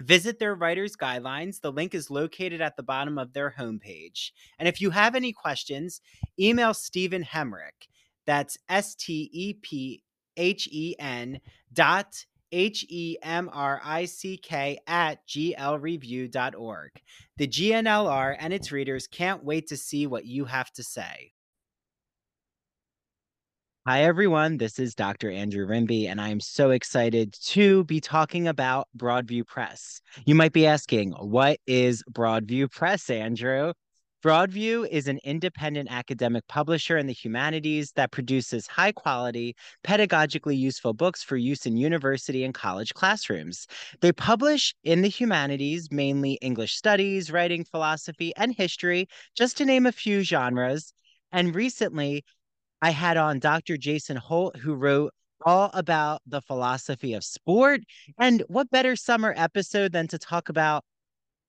Visit 0.00 0.38
their 0.38 0.54
writer's 0.54 0.96
guidelines. 0.96 1.60
The 1.60 1.72
link 1.72 1.94
is 1.94 2.10
located 2.10 2.60
at 2.60 2.76
the 2.76 2.82
bottom 2.82 3.18
of 3.18 3.32
their 3.32 3.54
homepage. 3.56 4.32
And 4.58 4.68
if 4.68 4.80
you 4.80 4.90
have 4.90 5.14
any 5.14 5.32
questions, 5.32 6.00
email 6.38 6.74
Stephen 6.74 7.22
Hemrick. 7.22 7.88
That's 8.26 8.58
S 8.68 8.94
T 8.94 9.30
E 9.32 9.54
P 9.54 10.02
H 10.36 10.68
E 10.72 10.94
N 10.98 11.40
dot 11.72 12.24
H 12.50 12.86
E 12.88 13.16
M 13.22 13.50
R 13.52 13.80
I 13.84 14.04
C 14.04 14.36
K 14.36 14.78
at 14.86 15.26
glreview.org. 15.26 16.90
The 17.36 17.46
G&LR 17.46 18.36
and 18.38 18.52
its 18.52 18.72
readers 18.72 19.06
can't 19.06 19.44
wait 19.44 19.66
to 19.68 19.76
see 19.76 20.06
what 20.06 20.24
you 20.24 20.44
have 20.44 20.72
to 20.72 20.82
say. 20.82 21.33
Hi, 23.86 24.04
everyone. 24.04 24.56
This 24.56 24.78
is 24.78 24.94
Dr. 24.94 25.30
Andrew 25.30 25.66
Rimby, 25.66 26.06
and 26.06 26.18
I 26.18 26.30
am 26.30 26.40
so 26.40 26.70
excited 26.70 27.34
to 27.48 27.84
be 27.84 28.00
talking 28.00 28.48
about 28.48 28.88
Broadview 28.96 29.46
Press. 29.46 30.00
You 30.24 30.34
might 30.34 30.54
be 30.54 30.66
asking, 30.66 31.10
what 31.10 31.58
is 31.66 32.02
Broadview 32.10 32.70
Press, 32.70 33.10
Andrew? 33.10 33.74
Broadview 34.24 34.88
is 34.88 35.06
an 35.06 35.20
independent 35.22 35.90
academic 35.92 36.48
publisher 36.48 36.96
in 36.96 37.06
the 37.06 37.12
humanities 37.12 37.92
that 37.92 38.10
produces 38.10 38.66
high 38.66 38.92
quality, 38.92 39.54
pedagogically 39.86 40.56
useful 40.56 40.94
books 40.94 41.22
for 41.22 41.36
use 41.36 41.66
in 41.66 41.76
university 41.76 42.42
and 42.42 42.54
college 42.54 42.94
classrooms. 42.94 43.66
They 44.00 44.12
publish 44.12 44.74
in 44.84 45.02
the 45.02 45.08
humanities 45.08 45.90
mainly 45.90 46.38
English 46.40 46.74
studies, 46.74 47.30
writing, 47.30 47.66
philosophy, 47.66 48.32
and 48.34 48.54
history, 48.54 49.08
just 49.36 49.58
to 49.58 49.66
name 49.66 49.84
a 49.84 49.92
few 49.92 50.22
genres. 50.22 50.94
And 51.32 51.54
recently, 51.54 52.24
I 52.84 52.90
had 52.90 53.16
on 53.16 53.38
Dr. 53.38 53.78
Jason 53.78 54.18
Holt, 54.18 54.58
who 54.58 54.74
wrote 54.74 55.14
all 55.46 55.70
about 55.72 56.20
the 56.26 56.42
philosophy 56.42 57.14
of 57.14 57.24
sport. 57.24 57.80
And 58.18 58.44
what 58.48 58.70
better 58.70 58.94
summer 58.94 59.32
episode 59.38 59.92
than 59.92 60.06
to 60.08 60.18
talk 60.18 60.50
about 60.50 60.84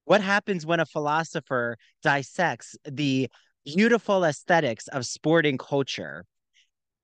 what 0.05 0.21
happens 0.21 0.65
when 0.65 0.79
a 0.79 0.85
philosopher 0.85 1.75
dissects 2.01 2.77
the 2.89 3.27
beautiful 3.65 4.23
aesthetics 4.23 4.87
of 4.87 5.05
sporting 5.05 5.57
culture? 5.57 6.23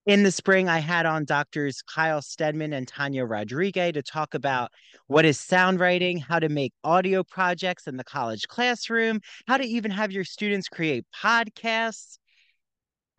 In 0.05 0.23
the 0.23 0.31
spring, 0.31 0.69
I 0.69 0.79
had 0.79 1.05
on 1.05 1.25
doctors 1.25 1.81
Kyle 1.81 2.21
Stedman 2.21 2.71
and 2.71 2.87
Tanya 2.87 3.25
Rodriguez 3.25 3.91
to 3.95 4.01
talk 4.01 4.33
about 4.33 4.71
what 5.07 5.25
is 5.25 5.41
sound 5.41 5.81
writing, 5.81 6.19
how 6.19 6.39
to 6.39 6.47
make 6.47 6.71
audio 6.85 7.25
projects 7.25 7.85
in 7.85 7.97
the 7.97 8.05
college 8.05 8.47
classroom, 8.47 9.19
how 9.45 9.57
to 9.57 9.65
even 9.65 9.91
have 9.91 10.13
your 10.13 10.23
students 10.23 10.69
create 10.69 11.03
podcasts. 11.13 12.17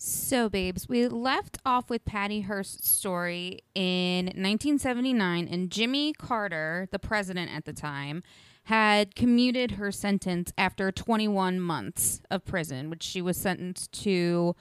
So, 0.00 0.48
babes, 0.48 0.88
we 0.88 1.08
left 1.08 1.58
off 1.66 1.90
with 1.90 2.04
Patty 2.04 2.42
Hearst's 2.42 2.88
story 2.88 3.64
in 3.74 4.26
1979, 4.26 5.48
and 5.48 5.72
Jimmy 5.72 6.12
Carter, 6.12 6.88
the 6.92 7.00
president 7.00 7.50
at 7.52 7.64
the 7.64 7.72
time, 7.72 8.22
had 8.64 9.16
commuted 9.16 9.72
her 9.72 9.90
sentence 9.90 10.52
after 10.56 10.92
21 10.92 11.58
months 11.58 12.20
of 12.30 12.44
prison, 12.44 12.90
which 12.90 13.02
she 13.02 13.20
was 13.20 13.36
sentenced 13.36 13.90
to 14.04 14.54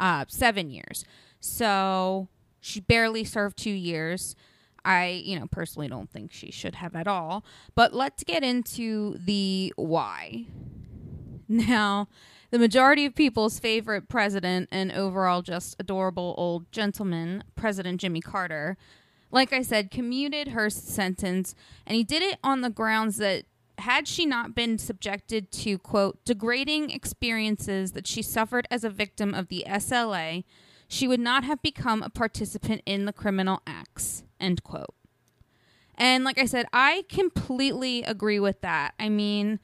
uh, 0.00 0.24
seven 0.26 0.68
years. 0.68 1.04
So 1.38 2.26
she 2.58 2.80
barely 2.80 3.22
served 3.22 3.58
two 3.58 3.70
years. 3.70 4.34
I, 4.84 5.22
you 5.24 5.38
know, 5.38 5.46
personally 5.46 5.86
don't 5.86 6.10
think 6.10 6.32
she 6.32 6.50
should 6.50 6.74
have 6.74 6.96
at 6.96 7.06
all. 7.06 7.44
But 7.76 7.94
let's 7.94 8.24
get 8.24 8.42
into 8.42 9.16
the 9.16 9.72
why. 9.76 10.46
Now, 11.48 12.08
the 12.52 12.58
majority 12.58 13.06
of 13.06 13.14
people's 13.14 13.58
favorite 13.58 14.10
president 14.10 14.68
and 14.70 14.92
overall 14.92 15.40
just 15.40 15.74
adorable 15.78 16.34
old 16.36 16.70
gentleman, 16.70 17.42
President 17.56 17.98
Jimmy 17.98 18.20
Carter, 18.20 18.76
like 19.30 19.54
I 19.54 19.62
said, 19.62 19.90
commuted 19.90 20.48
her 20.48 20.68
sentence, 20.68 21.54
and 21.86 21.96
he 21.96 22.04
did 22.04 22.22
it 22.22 22.38
on 22.44 22.60
the 22.60 22.68
grounds 22.68 23.16
that 23.16 23.46
had 23.78 24.06
she 24.06 24.26
not 24.26 24.54
been 24.54 24.76
subjected 24.76 25.50
to, 25.50 25.78
quote, 25.78 26.22
degrading 26.26 26.90
experiences 26.90 27.92
that 27.92 28.06
she 28.06 28.20
suffered 28.20 28.68
as 28.70 28.84
a 28.84 28.90
victim 28.90 29.32
of 29.32 29.48
the 29.48 29.64
SLA, 29.66 30.44
she 30.86 31.08
would 31.08 31.20
not 31.20 31.44
have 31.44 31.62
become 31.62 32.02
a 32.02 32.10
participant 32.10 32.82
in 32.84 33.06
the 33.06 33.14
criminal 33.14 33.62
acts, 33.66 34.24
end 34.38 34.62
quote. 34.62 34.94
And 35.94 36.22
like 36.22 36.38
I 36.38 36.44
said, 36.44 36.66
I 36.70 37.06
completely 37.08 38.02
agree 38.02 38.38
with 38.38 38.60
that. 38.60 38.92
I 39.00 39.08
mean, 39.08 39.58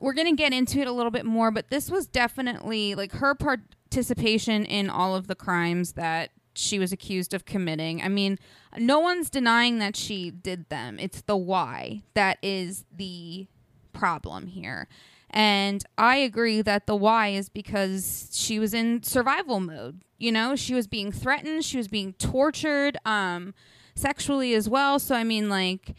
we're 0.00 0.12
going 0.12 0.28
to 0.28 0.36
get 0.36 0.52
into 0.52 0.80
it 0.80 0.86
a 0.86 0.92
little 0.92 1.10
bit 1.10 1.26
more, 1.26 1.50
but 1.50 1.70
this 1.70 1.90
was 1.90 2.06
definitely 2.06 2.94
like 2.94 3.12
her 3.12 3.34
participation 3.34 4.64
in 4.64 4.90
all 4.90 5.14
of 5.14 5.26
the 5.26 5.34
crimes 5.34 5.92
that 5.92 6.30
she 6.54 6.78
was 6.78 6.92
accused 6.92 7.34
of 7.34 7.44
committing. 7.44 8.02
I 8.02 8.08
mean, 8.08 8.38
no 8.76 8.98
one's 8.98 9.30
denying 9.30 9.78
that 9.78 9.96
she 9.96 10.30
did 10.30 10.68
them. 10.68 10.98
It's 10.98 11.22
the 11.22 11.36
why 11.36 12.02
that 12.14 12.38
is 12.42 12.84
the 12.94 13.46
problem 13.92 14.46
here. 14.48 14.88
And 15.30 15.84
I 15.96 16.16
agree 16.16 16.62
that 16.62 16.86
the 16.86 16.96
why 16.96 17.28
is 17.28 17.48
because 17.48 18.30
she 18.32 18.58
was 18.58 18.72
in 18.74 19.02
survival 19.02 19.60
mode. 19.60 20.02
You 20.16 20.32
know, 20.32 20.56
she 20.56 20.74
was 20.74 20.86
being 20.86 21.12
threatened, 21.12 21.64
she 21.64 21.76
was 21.76 21.86
being 21.86 22.14
tortured, 22.14 22.96
um, 23.04 23.54
sexually 23.94 24.54
as 24.54 24.68
well. 24.68 24.98
So, 24.98 25.14
I 25.14 25.24
mean, 25.24 25.48
like, 25.48 25.94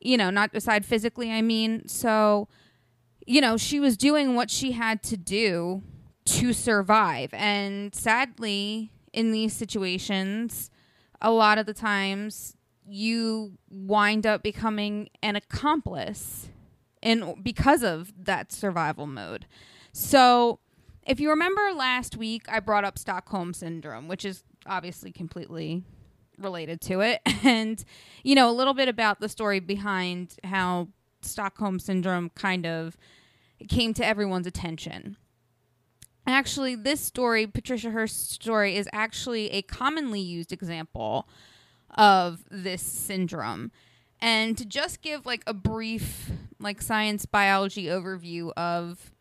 you 0.00 0.16
know, 0.16 0.30
not 0.30 0.54
aside 0.54 0.86
physically, 0.86 1.30
I 1.32 1.42
mean. 1.42 1.86
So, 1.88 2.48
you 3.30 3.40
know, 3.40 3.56
she 3.56 3.78
was 3.78 3.96
doing 3.96 4.34
what 4.34 4.50
she 4.50 4.72
had 4.72 5.04
to 5.04 5.16
do 5.16 5.82
to 6.24 6.52
survive. 6.52 7.32
And 7.32 7.94
sadly, 7.94 8.90
in 9.12 9.30
these 9.30 9.52
situations, 9.52 10.68
a 11.22 11.30
lot 11.30 11.56
of 11.56 11.64
the 11.64 11.72
times 11.72 12.56
you 12.84 13.52
wind 13.70 14.26
up 14.26 14.42
becoming 14.42 15.10
an 15.22 15.36
accomplice 15.36 16.48
and 17.04 17.36
because 17.40 17.84
of 17.84 18.12
that 18.24 18.50
survival 18.50 19.06
mode. 19.06 19.46
So, 19.92 20.58
if 21.06 21.20
you 21.20 21.30
remember 21.30 21.72
last 21.72 22.16
week, 22.16 22.42
I 22.48 22.58
brought 22.58 22.84
up 22.84 22.98
Stockholm 22.98 23.54
syndrome, 23.54 24.08
which 24.08 24.24
is 24.24 24.42
obviously 24.66 25.12
completely 25.12 25.84
related 26.36 26.80
to 26.82 27.00
it, 27.00 27.20
and 27.44 27.82
you 28.24 28.34
know 28.34 28.50
a 28.50 28.52
little 28.52 28.74
bit 28.74 28.88
about 28.88 29.20
the 29.20 29.28
story 29.28 29.60
behind 29.60 30.34
how 30.42 30.88
Stockholm 31.22 31.78
syndrome 31.78 32.30
kind 32.30 32.66
of 32.66 32.96
came 33.68 33.94
to 33.94 34.06
everyone's 34.06 34.46
attention. 34.46 35.16
Actually, 36.26 36.74
this 36.74 37.00
story, 37.00 37.46
Patricia 37.46 37.90
Hearst's 37.90 38.32
story, 38.32 38.76
is 38.76 38.88
actually 38.92 39.50
a 39.50 39.62
commonly 39.62 40.20
used 40.20 40.52
example 40.52 41.28
of 41.96 42.44
this 42.50 42.82
syndrome. 42.82 43.72
And 44.20 44.56
to 44.58 44.64
just 44.64 45.02
give 45.02 45.26
like 45.26 45.42
a 45.46 45.54
brief 45.54 46.30
like 46.58 46.82
science 46.82 47.24
biology 47.26 47.86
overview 47.86 48.52
of 48.56 49.12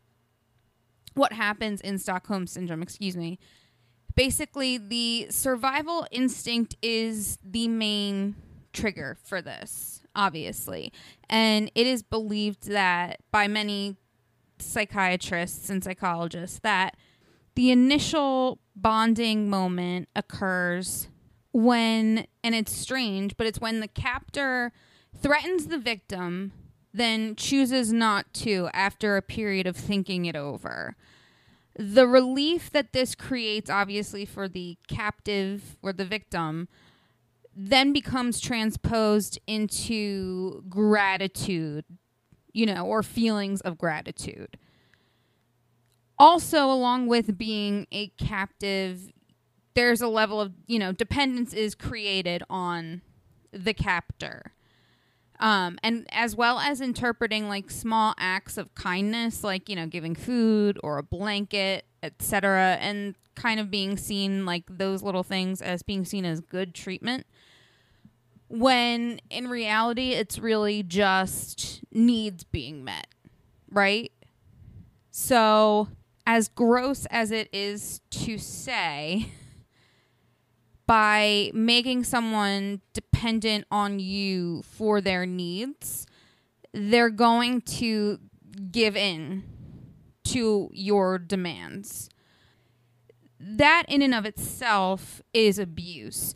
what 1.14 1.34
happens 1.34 1.82
in 1.82 1.98
Stockholm 1.98 2.48
syndrome, 2.48 2.82
excuse 2.82 3.16
me. 3.16 3.40
Basically, 4.16 4.78
the 4.78 5.28
survival 5.30 6.06
instinct 6.12 6.76
is 6.82 7.38
the 7.44 7.68
main 7.70 8.36
trigger 8.74 9.18
for 9.24 9.42
this, 9.42 10.02
obviously. 10.16 10.92
And 11.30 11.72
it 11.76 11.88
is 11.88 12.04
believed 12.04 12.68
that 12.68 13.20
by 13.32 13.48
many 13.48 13.96
psychiatrists 14.62 15.70
and 15.70 15.84
psychologists 15.84 16.60
that 16.60 16.96
the 17.56 17.72
initial 17.72 18.60
bonding 18.76 19.50
moment 19.50 20.08
occurs 20.16 21.10
when, 21.52 22.26
and 22.44 22.56
it's 22.56 22.72
strange, 22.72 23.36
but 23.36 23.48
it's 23.48 23.60
when 23.60 23.80
the 23.80 23.88
captor 23.88 24.72
threatens 25.18 25.68
the 25.68 25.78
victim, 25.78 26.54
then 26.94 27.36
chooses 27.36 27.92
not 27.92 28.34
to 28.34 28.70
after 28.74 29.18
a 29.18 29.22
period 29.22 29.68
of 29.68 29.76
thinking 29.76 30.26
it 30.26 30.36
over. 30.36 30.96
The 31.78 32.08
relief 32.08 32.72
that 32.72 32.94
this 32.94 33.16
creates, 33.16 33.70
obviously, 33.70 34.26
for 34.26 34.48
the 34.48 34.78
captive 34.88 35.78
or 35.82 35.94
the 35.94 36.06
victim, 36.06 36.68
then 37.56 37.94
becomes 37.94 38.40
transposed 38.40 39.40
into 39.48 40.64
gratitude 40.70 41.86
you 42.54 42.66
know, 42.66 42.86
or 42.86 43.04
feelings 43.04 43.62
of 43.62 43.78
gratitude. 43.78 44.58
Also, 46.18 46.66
along 46.66 47.08
with 47.08 47.38
being 47.38 47.88
a 47.92 48.08
captive, 48.18 49.12
there's 49.74 50.02
a 50.02 50.08
level 50.08 50.42
of, 50.42 50.52
you 50.68 50.78
know, 50.78 50.92
dependence 50.92 51.54
is 51.54 51.76
created 51.76 52.44
on 52.50 53.02
the 53.52 53.74
captor. 53.74 54.54
Um, 55.40 55.80
and 55.82 56.06
as 56.12 56.36
well 56.36 56.60
as 56.60 56.82
interpreting 56.82 57.48
like 57.48 57.72
small 57.72 58.14
acts 58.18 58.58
of 58.58 58.76
kindness, 58.76 59.44
like, 59.44 59.70
you 59.70 59.76
know, 59.76 59.88
giving 59.88 60.14
food 60.14 60.78
or 60.84 60.98
a 60.98 61.04
blanket, 61.04 61.86
etc., 62.04 62.78
and 62.82 63.16
kind 63.36 63.60
of 63.62 63.72
being 63.72 63.96
seen 63.96 64.46
like 64.46 64.66
those 64.68 65.02
little 65.02 65.24
things 65.24 65.62
as 65.62 65.82
being 65.82 66.04
seen 66.04 66.26
as 66.26 66.42
good 66.42 66.76
treatment 66.76 67.26
when 68.50 69.22
in 69.30 69.48
reality 69.48 70.12
it's 70.12 70.40
really 70.40 70.84
just 70.84 71.82
needs 71.92 72.44
being 72.44 72.84
met, 72.84 73.08
right? 73.72 74.12
So, 75.12 75.88
as 76.26 76.50
gross 76.50 77.06
as 77.08 77.32
it 77.32 77.50
is 77.54 78.02
to 78.12 78.38
say, 78.38 79.32
by 80.86 81.52
making 81.54 82.04
someone 82.04 82.82
dependent 82.94 83.66
on 83.72 84.00
you 84.00 84.64
for 84.64 85.02
their 85.02 85.26
needs, 85.26 86.08
they're 86.74 87.12
going 87.12 87.62
to 87.62 88.20
give 88.72 88.96
in 88.96 89.44
to 90.24 90.70
your 90.74 91.20
demands. 91.20 92.10
That, 93.40 93.84
in 93.88 94.02
and 94.02 94.14
of 94.16 94.26
itself, 94.26 95.22
is 95.34 95.60
abuse 95.60 96.34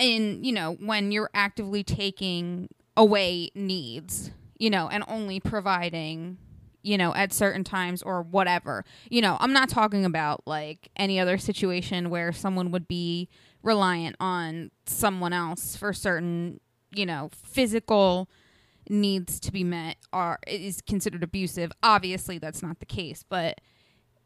in 0.00 0.42
you 0.42 0.52
know 0.52 0.72
when 0.80 1.12
you're 1.12 1.30
actively 1.34 1.84
taking 1.84 2.68
away 2.96 3.50
needs 3.54 4.30
you 4.58 4.70
know 4.70 4.88
and 4.88 5.04
only 5.06 5.38
providing 5.38 6.38
you 6.82 6.96
know 6.96 7.14
at 7.14 7.32
certain 7.32 7.62
times 7.62 8.02
or 8.02 8.22
whatever. 8.22 8.84
You 9.10 9.20
know 9.20 9.36
i'm 9.40 9.52
not 9.52 9.68
talking 9.68 10.04
about 10.04 10.42
like 10.46 10.88
any 10.96 11.20
other 11.20 11.38
situation 11.38 12.10
where 12.10 12.32
someone 12.32 12.70
would 12.72 12.88
be 12.88 13.28
reliant 13.62 14.16
on 14.18 14.70
someone 14.86 15.32
else 15.32 15.76
for 15.76 15.92
certain 15.92 16.60
you 16.94 17.06
know 17.06 17.30
physical 17.32 18.28
needs 18.88 19.38
to 19.38 19.52
be 19.52 19.62
met 19.62 19.96
are 20.12 20.38
is 20.48 20.80
considered 20.80 21.22
abusive. 21.22 21.70
Obviously 21.82 22.38
that's 22.38 22.62
not 22.62 22.80
the 22.80 22.86
case 22.86 23.22
but 23.28 23.60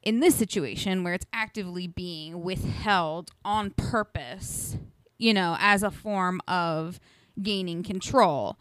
in 0.02 0.20
this 0.20 0.34
situation 0.34 1.02
where 1.02 1.14
it's 1.14 1.26
actively 1.32 1.86
being 1.86 2.42
withheld 2.42 3.30
on 3.44 3.70
purpose 3.70 4.76
you 5.18 5.32
know, 5.34 5.56
as 5.60 5.82
a 5.82 5.90
form 5.90 6.40
of 6.48 7.00
gaining 7.42 7.82
control. 7.82 8.58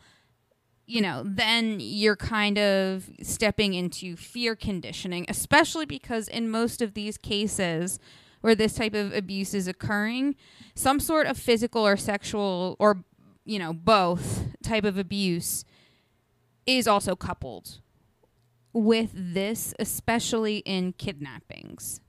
you 0.86 1.02
know, 1.02 1.24
then 1.26 1.78
you're 1.80 2.16
kind 2.16 2.58
of 2.58 3.10
stepping 3.22 3.74
into 3.74 4.16
fear 4.18 4.56
conditioning, 4.56 5.26
especially 5.30 5.86
because 5.86 6.28
in 6.28 6.50
most 6.50 6.82
of 6.82 6.94
these 6.94 7.18
cases 7.18 8.00
where 8.42 8.54
this 8.54 8.74
type 8.74 8.94
of 8.94 9.14
abuse 9.14 9.54
is 9.54 9.68
occurring, 9.68 10.36
some 10.76 11.00
sort 11.00 11.26
of 11.26 11.38
physical 11.38 11.88
or 11.88 11.96
sexual 11.96 12.76
or, 12.80 13.04
you 13.46 13.58
know, 13.58 13.72
both 13.72 14.48
type 14.62 14.84
of 14.84 14.98
abuse 14.98 15.64
is 16.66 16.86
also 16.88 17.16
coupled 17.16 17.80
with 18.74 19.12
this, 19.14 19.74
especially 19.80 20.58
in 20.66 20.92
kidnappings. 20.94 22.02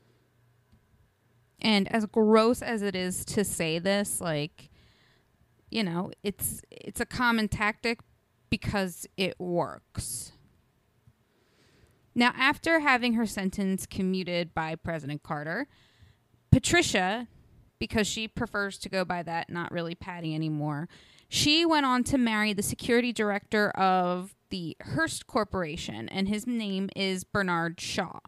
And 1.65 1.91
as 1.91 2.05
gross 2.05 2.61
as 2.61 2.83
it 2.83 2.95
is 2.95 3.25
to 3.25 3.43
say 3.43 3.79
this, 3.79 4.21
like, 4.21 4.69
you 5.71 5.83
know, 5.83 6.13
it's 6.23 6.61
it's 6.71 7.01
a 7.01 7.07
common 7.07 7.49
tactic 7.49 8.01
because 8.51 9.07
it 9.17 9.41
works. 9.41 10.33
Now, 12.15 12.33
after 12.37 12.81
having 12.81 13.15
her 13.15 13.27
sentence 13.27 13.87
commuted 13.87 14.55
by 14.55 14.77
President 14.77 15.23
Carter, 15.25 15.67
Patricia, 16.53 17.27
because 17.81 18.07
she 18.07 18.29
prefers 18.29 18.79
to 18.79 18.89
go 18.89 19.05
by 19.05 19.23
that, 19.25 19.51
not 19.51 19.73
really 19.73 19.97
Patty 19.97 20.35
anymore, 20.35 20.89
she 21.29 21.67
went 21.67 21.87
on 21.87 22.05
to 22.05 22.19
marry 22.19 22.53
the 22.53 22.63
security 22.63 23.13
director 23.13 23.71
of 23.71 24.37
the 24.51 24.77
Hearst 24.83 25.27
Corporation, 25.27 26.09
and 26.11 26.29
his 26.29 26.47
name 26.47 26.89
is 26.95 27.25
Bernard 27.25 27.81
Shaw. 27.81 28.21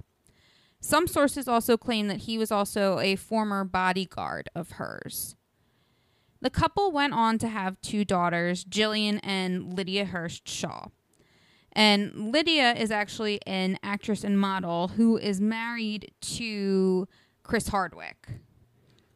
Some 0.87 1.09
sources 1.09 1.49
also 1.49 1.77
claim 1.77 2.07
that 2.07 2.19
he 2.19 2.39
was 2.39 2.53
also 2.53 3.01
a 3.01 3.17
former 3.17 3.65
bodyguard 3.65 4.49
of 4.55 4.71
hers. 4.73 5.35
The 6.41 6.49
couple 6.49 6.93
went 6.93 7.13
on 7.13 7.39
to 7.39 7.49
have 7.49 7.81
two 7.81 8.05
daughters, 8.05 8.65
Jillian 8.65 9.19
and 9.25 9.77
Lydia 9.77 10.05
Hearst 10.05 10.49
Shaw. 10.49 10.91
And 11.73 12.31
Lydia 12.31 12.73
is 12.73 12.93
actually 12.93 13.41
an 13.49 13.81
actress 13.83 14.23
and 14.23 14.39
model 14.39 14.87
who 14.87 15.17
is 15.17 15.41
married 15.41 16.13
to 16.21 17.09
Chris 17.43 17.67
Hardwick. 17.67 18.29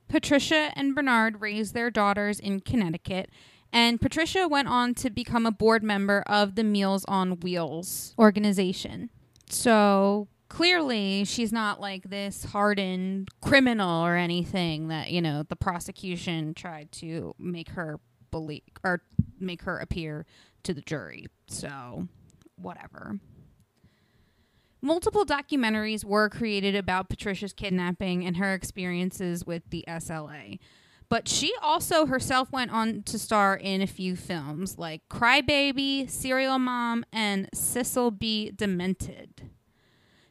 Patricia 0.09 0.73
and 0.75 0.93
Bernard 0.93 1.41
raised 1.41 1.73
their 1.73 1.89
daughters 1.89 2.41
in 2.41 2.59
Connecticut, 2.59 3.31
and 3.73 4.01
Patricia 4.01 4.49
went 4.49 4.67
on 4.67 4.93
to 4.95 5.09
become 5.09 5.47
a 5.47 5.53
board 5.53 5.85
member 5.85 6.25
of 6.27 6.57
the 6.57 6.65
Meals 6.65 7.05
on 7.07 7.39
Wheels 7.39 8.13
organization. 8.19 9.11
So 9.49 10.27
clearly, 10.51 11.25
she's 11.25 11.53
not 11.53 11.81
like 11.81 12.11
this 12.11 12.45
hardened 12.45 13.29
criminal 13.41 14.05
or 14.05 14.17
anything 14.17 14.89
that, 14.89 15.11
you 15.11 15.23
know, 15.23 15.45
the 15.45 15.57
prosecution 15.57 16.53
tried 16.53 16.93
to 16.93 17.35
make 17.39 17.71
her 17.71 17.99
believe 18.31 18.63
or 18.85 19.01
make 19.39 19.63
her 19.63 19.79
appear 19.79 20.27
to 20.65 20.75
the 20.75 20.83
jury. 20.83 21.29
So, 21.49 22.09
whatever. 22.57 23.19
Multiple 24.83 25.25
documentaries 25.25 26.05
were 26.05 26.29
created 26.29 26.75
about 26.75 27.09
Patricia's 27.09 27.53
kidnapping 27.53 28.27
and 28.27 28.37
her 28.37 28.53
experiences 28.53 29.47
with 29.47 29.63
the 29.71 29.85
SLA. 29.87 30.59
But 31.09 31.29
she 31.29 31.53
also 31.63 32.07
herself 32.07 32.51
went 32.53 32.71
on 32.71 33.03
to 33.05 33.19
star 33.19 33.57
in 33.57 33.83
a 33.83 33.87
few 33.87 34.17
films 34.17 34.79
like 34.79 35.09
Crybaby, 35.09 36.09
Serial 36.09 36.59
Mom, 36.59 37.05
and 37.13 37.49
Cecil 37.53 38.13
B. 38.13 38.51
Demented. 38.51 39.51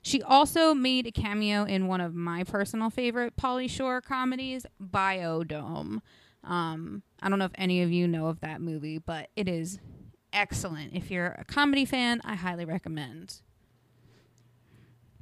She 0.10 0.24
also 0.24 0.74
made 0.74 1.06
a 1.06 1.12
cameo 1.12 1.66
in 1.66 1.86
one 1.86 2.02
of 2.02 2.16
my 2.16 2.44
personal 2.44 2.90
favorite 2.90 3.36
Pauly 3.38 3.70
Shore 3.70 4.02
comedies, 4.02 4.66
Biodome. 4.82 6.02
Um, 6.44 7.04
I 7.22 7.30
don't 7.30 7.38
know 7.38 7.46
if 7.46 7.52
any 7.54 7.84
of 7.84 7.92
you 7.92 8.08
know 8.08 8.26
of 8.26 8.40
that 8.40 8.60
movie, 8.60 8.98
but 8.98 9.30
it 9.36 9.48
is 9.48 9.78
excellent. 10.34 10.96
If 10.96 11.12
you're 11.12 11.36
a 11.38 11.46
comedy 11.46 11.86
fan, 11.86 12.22
I 12.26 12.34
highly 12.34 12.66
recommend. 12.66 13.42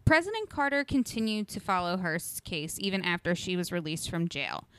President 0.05 0.49
Carter 0.49 0.85
continued 0.85 1.49
to 1.49 1.59
follow 1.59 1.97
Hearst's 1.97 2.39
case 2.39 2.77
even 2.79 3.03
after 3.03 3.35
she 3.35 3.57
was 3.57 3.73
released 3.73 4.09
from 4.09 4.29
jail. 4.29 4.69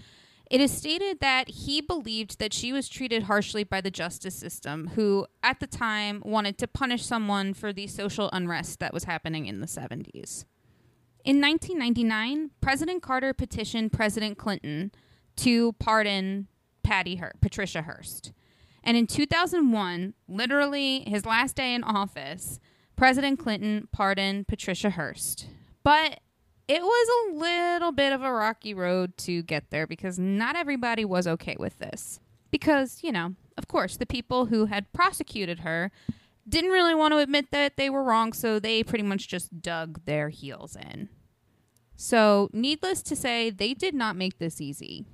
It 0.51 0.63
is 0.63 0.73
stated 0.73 1.21
that 1.21 1.49
he 1.49 1.83
believed 1.83 2.39
that 2.39 2.55
she 2.55 2.73
was 2.73 2.89
treated 2.89 3.25
harshly 3.25 3.65
by 3.65 3.83
the 3.83 3.91
justice 3.91 4.35
system, 4.35 4.93
who 4.95 5.27
at 5.43 5.61
the 5.61 5.67
time 5.67 6.23
wanted 6.25 6.57
to 6.59 6.67
punish 6.67 7.05
someone 7.05 7.53
for 7.53 7.73
the 7.73 7.87
social 7.87 8.31
unrest 8.33 8.81
that 8.81 8.95
was 8.95 9.05
happening 9.05 9.47
in 9.47 9.61
the 9.61 9.67
70s. 9.67 10.47
In 11.25 11.41
1999, 11.43 12.53
President 12.63 13.03
Carter 13.03 13.35
petitioned 13.35 13.93
President 13.93 14.39
Clinton 14.39 14.91
to 15.37 15.75
pardon 15.75 16.49
Patty 16.83 17.17
Her- 17.17 17.35
Patricia 17.43 17.83
Hearst. 17.83 18.33
And 18.83 18.97
in 18.97 19.07
2001, 19.07 20.15
literally 20.27 21.01
his 21.01 21.27
last 21.27 21.57
day 21.57 21.75
in 21.75 21.85
office, 21.85 22.59
President 22.97 23.39
Clinton 23.39 23.89
pardoned 23.93 24.49
Patricia 24.49 24.91
Hearst. 24.91 25.47
But 25.85 26.21
it 26.69 26.83
was 26.83 27.09
a 27.09 27.39
little 27.39 27.93
bit 27.93 28.13
of 28.13 28.23
a 28.23 28.31
rocky 28.31 28.75
road 28.75 29.17
to 29.19 29.43
get 29.43 29.71
there 29.71 29.87
because 29.87 30.19
not 30.19 30.55
everybody 30.55 31.05
was 31.05 31.27
okay 31.27 31.57
with 31.59 31.79
this. 31.79 32.21
Because, 32.51 33.03
you 33.03 33.11
know, 33.11 33.35
of 33.57 33.69
course, 33.69 33.97
the 33.97 34.07
people 34.07 34.47
who 34.47 34.67
had 34.67 34.93
prosecuted 34.93 35.61
her 35.61 35.91
didn't 36.49 36.71
really 36.71 36.95
want 36.95 37.13
to 37.13 37.19
admit 37.19 37.51
that 37.51 37.77
they 37.77 37.91
were 37.91 38.03
wrong, 38.03 38.33
so 38.33 38.59
they 38.59 38.83
pretty 38.83 39.05
much 39.05 39.29
just 39.29 39.61
dug 39.61 40.05
their 40.05 40.29
heels 40.29 40.77
in. 40.77 41.09
So, 41.97 42.49
needless 42.53 43.03
to 43.03 43.17
say, 43.17 43.51
they 43.51 43.75
did 43.75 43.95
not 43.95 44.17
make 44.17 44.39
this 44.39 44.61
easy. 44.61 45.07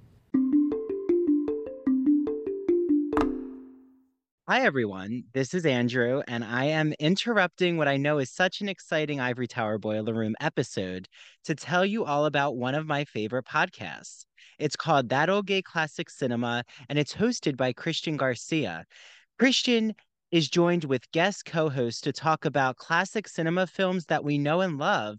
Hi, 4.47 4.61
everyone. 4.61 5.25
This 5.33 5.55
is 5.55 5.65
Andrew, 5.65 6.23
and 6.29 6.45
I 6.45 6.67
am 6.67 6.93
interrupting 6.99 7.79
what 7.79 7.89
I 7.89 7.97
know 7.97 8.19
is 8.19 8.31
such 8.31 8.61
an 8.61 8.69
exciting 8.69 9.19
Ivory 9.19 9.47
Tower 9.47 9.79
Boiler 9.79 10.13
Room 10.13 10.35
episode 10.39 11.09
to 11.45 11.55
tell 11.55 11.83
you 11.83 12.05
all 12.05 12.27
about 12.27 12.55
one 12.55 12.75
of 12.75 12.87
my 12.87 13.07
favorite 13.07 13.47
podcasts. 13.47 14.27
It's 14.59 14.77
called 14.77 15.09
That 15.09 15.31
Old 15.31 15.47
Gay 15.47 15.63
Classic 15.63 16.11
Cinema, 16.11 16.63
and 16.91 16.99
it's 16.99 17.15
hosted 17.15 17.57
by 17.57 17.73
Christian 17.73 18.19
Garcia. 18.19 18.85
Christian 19.39 19.95
is 20.31 20.51
joined 20.51 20.85
with 20.85 21.11
guest 21.13 21.47
co 21.47 21.71
hosts 21.71 22.03
to 22.03 22.13
talk 22.13 22.45
about 22.45 22.77
classic 22.77 23.27
cinema 23.29 23.67
films 23.67 24.05
that 24.07 24.25
we 24.25 24.37
know 24.37 24.61
and 24.61 24.77
love, 24.77 25.17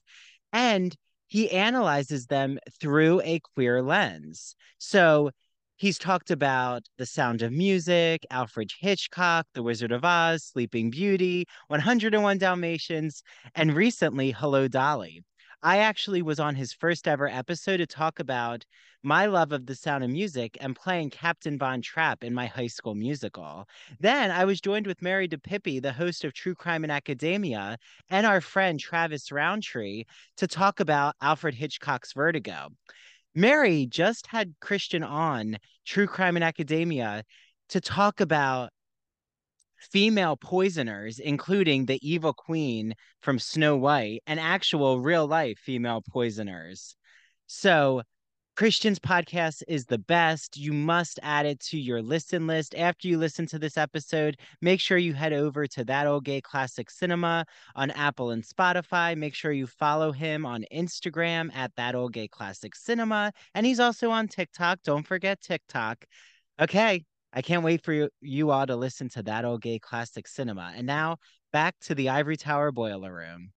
and 0.54 0.96
he 1.26 1.50
analyzes 1.50 2.28
them 2.28 2.60
through 2.80 3.22
a 3.22 3.40
queer 3.56 3.82
lens. 3.82 4.56
So, 4.78 5.32
He's 5.78 5.98
talked 5.98 6.32
about 6.32 6.86
The 6.98 7.06
Sound 7.06 7.42
of 7.42 7.52
Music, 7.52 8.26
Alfred 8.32 8.72
Hitchcock, 8.80 9.46
The 9.54 9.62
Wizard 9.62 9.92
of 9.92 10.06
Oz, 10.06 10.46
Sleeping 10.46 10.90
Beauty, 10.90 11.48
101 11.68 12.38
Dalmatians, 12.38 13.22
and 13.56 13.76
recently 13.76 14.32
Hello 14.32 14.70
Dolly. 14.70 15.22
I 15.62 15.80
actually 15.80 16.22
was 16.22 16.40
on 16.40 16.56
his 16.56 16.72
first 16.72 17.10
ever 17.10 17.28
episode 17.28 17.78
to 17.78 17.88
talk 17.88 18.22
about 18.22 18.64
my 19.04 19.26
love 19.26 19.52
of 19.52 19.66
the 19.66 19.76
sound 19.76 20.06
of 20.06 20.10
music 20.10 20.58
and 20.62 20.78
playing 20.78 21.10
Captain 21.10 21.58
Von 21.58 21.82
Trapp 21.82 22.24
in 22.24 22.34
my 22.34 22.46
high 22.46 22.68
school 22.68 22.96
musical. 22.96 23.68
Then 24.00 24.32
I 24.32 24.46
was 24.46 24.62
joined 24.62 24.88
with 24.88 25.02
Mary 25.02 25.28
DePippi, 25.28 25.82
the 25.82 25.92
host 25.92 26.24
of 26.24 26.34
True 26.34 26.56
Crime 26.56 26.86
in 26.86 26.90
Academia, 26.92 27.78
and 28.10 28.26
our 28.26 28.40
friend 28.40 28.80
Travis 28.80 29.30
Roundtree 29.30 30.06
to 30.38 30.48
talk 30.48 30.80
about 30.80 31.16
Alfred 31.22 31.56
Hitchcock's 31.56 32.14
Vertigo. 32.14 32.70
Mary 33.36 33.86
just 33.86 34.28
had 34.28 34.56
Christian 34.62 35.04
on 35.04 35.58
True 35.86 36.08
Crime 36.08 36.38
in 36.38 36.43
Academia 36.43 37.24
to 37.69 37.82
talk 37.82 38.21
about 38.21 38.69
female 39.91 40.38
poisoners, 40.38 41.19
including 41.19 41.86
the 41.86 42.00
evil 42.08 42.34
queen 42.34 42.95
from 43.21 43.38
Snow 43.38 43.76
White 43.76 44.24
and 44.26 44.39
actual 44.39 45.02
real 45.02 45.28
life 45.28 45.60
female 45.60 46.02
poisoners. 46.10 46.95
So 47.48 48.04
Christian's 48.56 49.00
podcast 49.00 49.63
is 49.68 49.86
the 49.86 49.98
best. 49.98 50.56
You 50.56 50.72
must 50.72 51.20
add 51.22 51.46
it 51.46 51.60
to 51.62 51.78
your 51.78 52.02
listen 52.02 52.48
list. 52.48 52.74
After 52.74 53.10
you 53.10 53.18
listen 53.18 53.46
to 53.48 53.60
this 53.60 53.76
episode, 53.78 54.38
make 54.62 54.80
sure 54.80 54.98
you 54.98 55.13
head 55.13 55.34
over 55.34 55.68
to 55.68 55.84
That 55.84 56.08
Old 56.08 56.24
Gay 56.24 56.39
Classic 56.39 56.89
Cinema 56.89 57.46
on 57.76 57.91
Apple 57.91 58.30
and 58.32 58.41
Spotify. 58.41 59.18
Make 59.18 59.36
sure 59.36 59.52
you 59.52 59.68
follow 59.68 60.13
him 60.13 60.46
on 60.46 60.63
Instagram 60.74 61.54
at 61.54 61.76
That 61.76 61.96
Old 61.96 62.13
Gay 62.13 62.30
Classic 62.30 62.74
Cinema. 62.74 63.34
And 63.54 63.65
he's 63.65 63.82
also 63.82 64.10
on 64.10 64.30
TikTok. 64.30 64.80
Don't 64.86 65.06
forget 65.06 65.41
TikTok. 65.41 66.06
Okay, 66.58 67.04
I 67.34 67.41
can't 67.41 67.63
wait 67.63 67.84
for 67.84 68.10
you, 68.22 68.52
all 68.52 68.65
to 68.65 68.78
listen 68.78 69.10
to 69.10 69.24
That 69.24 69.44
Old 69.44 69.63
Gay 69.63 69.80
Classic 69.80 70.26
Cinema. 70.30 70.72
And 70.74 70.88
now 70.88 71.18
back 71.52 71.76
to 71.82 71.94
the 71.94 72.08
Ivory 72.08 72.38
Tower 72.38 72.72
Boiler 72.72 73.13
Room. 73.13 73.52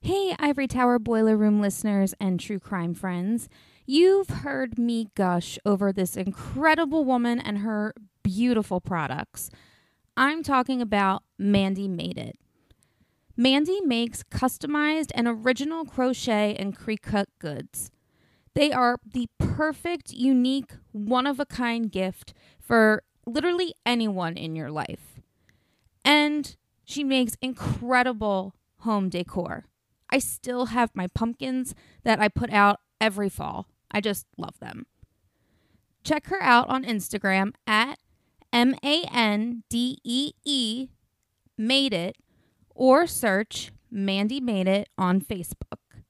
Hey, 0.00 0.36
Ivory 0.38 0.68
Tower 0.68 1.00
Boiler 1.00 1.36
Room 1.36 1.60
listeners 1.60 2.14
and 2.20 2.38
true 2.38 2.60
crime 2.60 2.94
friends. 2.94 3.48
You've 3.90 4.28
heard 4.28 4.78
me 4.78 5.08
gush 5.14 5.58
over 5.64 5.94
this 5.94 6.14
incredible 6.14 7.06
woman 7.06 7.40
and 7.40 7.60
her 7.60 7.94
beautiful 8.22 8.82
products. 8.82 9.48
I'm 10.14 10.42
talking 10.42 10.82
about 10.82 11.22
Mandy 11.38 11.88
Made 11.88 12.18
It. 12.18 12.38
Mandy 13.34 13.80
makes 13.80 14.22
customized 14.24 15.10
and 15.14 15.26
original 15.26 15.86
crochet 15.86 16.54
and 16.58 16.78
Cricut 16.78 17.28
goods. 17.38 17.90
They 18.52 18.72
are 18.72 18.98
the 19.10 19.30
perfect, 19.38 20.12
unique, 20.12 20.72
one 20.92 21.26
of 21.26 21.40
a 21.40 21.46
kind 21.46 21.90
gift 21.90 22.34
for 22.60 23.04
literally 23.24 23.72
anyone 23.86 24.36
in 24.36 24.54
your 24.54 24.70
life. 24.70 25.18
And 26.04 26.54
she 26.84 27.04
makes 27.04 27.38
incredible 27.40 28.54
home 28.80 29.08
decor. 29.08 29.64
I 30.10 30.18
still 30.18 30.66
have 30.66 30.90
my 30.94 31.06
pumpkins 31.06 31.74
that 32.02 32.20
I 32.20 32.28
put 32.28 32.52
out 32.52 32.80
every 33.00 33.30
fall. 33.30 33.66
I 33.90 34.00
just 34.00 34.26
love 34.36 34.58
them. 34.60 34.86
Check 36.04 36.26
her 36.28 36.42
out 36.42 36.68
on 36.68 36.84
Instagram 36.84 37.52
at 37.66 37.98
M 38.52 38.74
A 38.82 39.04
N 39.12 39.62
D 39.68 39.98
E 40.04 40.32
E 40.44 40.88
Made 41.56 41.92
It 41.92 42.16
or 42.74 43.06
search 43.06 43.72
Mandy 43.90 44.40
Made 44.40 44.68
It 44.68 44.88
on 44.96 45.20
Facebook. 45.20 46.02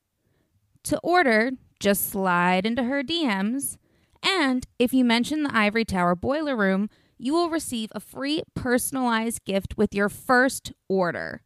To 0.85 0.99
order, 1.03 1.53
just 1.81 2.11
slide 2.11 2.65
into 2.65 2.85
her 2.85 3.03
DMs, 3.03 3.77
and 4.23 4.67
if 4.79 4.93
you 4.93 5.05
mention 5.05 5.43
the 5.43 5.55
Ivory 5.55 5.85
Tower 5.85 6.15
Boiler 6.15 6.57
Room, 6.57 6.89
you 7.19 7.33
will 7.33 7.51
receive 7.51 7.91
a 7.93 8.01
free 8.01 8.43
personalized 8.55 9.45
gift 9.45 9.77
with 9.77 9.95
your 9.95 10.09
first 10.09 10.73
order. 10.89 11.43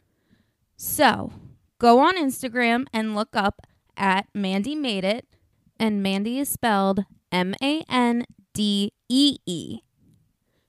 So, 0.76 1.32
go 1.78 2.00
on 2.00 2.16
Instagram 2.16 2.86
and 2.92 3.14
look 3.14 3.34
up 3.34 3.62
at 3.96 4.26
Mandy 4.34 4.74
Made 4.74 5.04
It, 5.04 5.26
and 5.82 6.00
Mandy 6.00 6.38
is 6.38 6.48
spelled 6.48 7.06
M 7.32 7.56
A 7.60 7.82
N 7.88 8.24
D 8.54 8.92
E 9.08 9.38
E. 9.44 9.80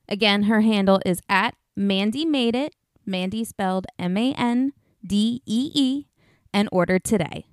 Again, 0.09 0.43
her 0.43 0.61
handle 0.61 0.99
is 1.05 1.21
at 1.29 1.53
Mandy 1.75 2.25
Made 2.25 2.55
It, 2.55 2.75
Mandy 3.05 3.43
spelled 3.43 3.85
M 3.99 4.17
A 4.17 4.33
N 4.33 4.73
D 5.05 5.43
E 5.45 5.71
E, 5.75 6.07
and 6.51 6.67
order 6.71 6.97
today. 6.97 7.45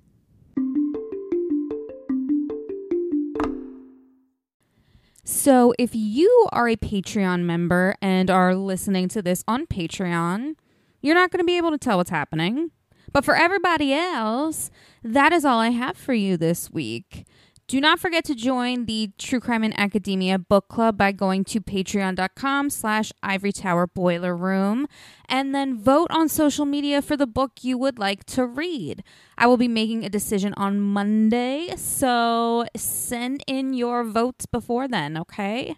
So, 5.23 5.75
if 5.77 5.91
you 5.93 6.47
are 6.51 6.67
a 6.67 6.75
Patreon 6.75 7.43
member 7.43 7.95
and 8.01 8.31
are 8.31 8.55
listening 8.55 9.07
to 9.09 9.21
this 9.21 9.43
on 9.47 9.67
Patreon, 9.67 10.55
you're 10.99 11.13
not 11.13 11.29
going 11.29 11.39
to 11.39 11.45
be 11.45 11.57
able 11.57 11.69
to 11.69 11.77
tell 11.77 11.97
what's 11.97 12.09
happening. 12.09 12.71
But 13.13 13.25
for 13.25 13.35
everybody 13.35 13.93
else, 13.93 14.71
that 15.03 15.33
is 15.33 15.43
all 15.43 15.59
I 15.59 15.69
have 15.69 15.97
for 15.97 16.13
you 16.13 16.37
this 16.37 16.71
week. 16.71 17.25
Do 17.71 17.79
not 17.79 18.01
forget 18.01 18.25
to 18.25 18.35
join 18.35 18.83
the 18.83 19.11
True 19.17 19.39
Crime 19.39 19.63
and 19.63 19.79
Academia 19.79 20.37
book 20.37 20.67
club 20.67 20.97
by 20.97 21.13
going 21.13 21.45
to 21.45 21.61
patreon.com 21.61 22.69
slash 22.69 23.13
ivory 23.23 23.53
tower 23.53 23.87
boiler 23.87 24.35
room 24.35 24.89
and 25.29 25.55
then 25.55 25.79
vote 25.79 26.11
on 26.11 26.27
social 26.27 26.65
media 26.65 27.01
for 27.01 27.15
the 27.15 27.25
book 27.25 27.59
you 27.61 27.77
would 27.77 27.97
like 27.97 28.25
to 28.25 28.45
read. 28.45 29.05
I 29.37 29.47
will 29.47 29.55
be 29.55 29.69
making 29.69 30.03
a 30.03 30.09
decision 30.09 30.53
on 30.57 30.81
Monday, 30.81 31.73
so 31.77 32.65
send 32.75 33.41
in 33.47 33.71
your 33.71 34.03
votes 34.03 34.45
before 34.45 34.89
then, 34.89 35.15
okay? 35.15 35.77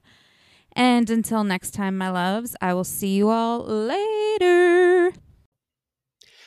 And 0.71 1.07
until 1.11 1.43
next 1.43 1.75
time, 1.75 1.95
my 1.95 2.09
loves, 2.09 2.55
I 2.59 2.73
will 2.73 2.85
see 2.85 3.13
you 3.13 3.29
all 3.29 3.59
later. 3.59 5.13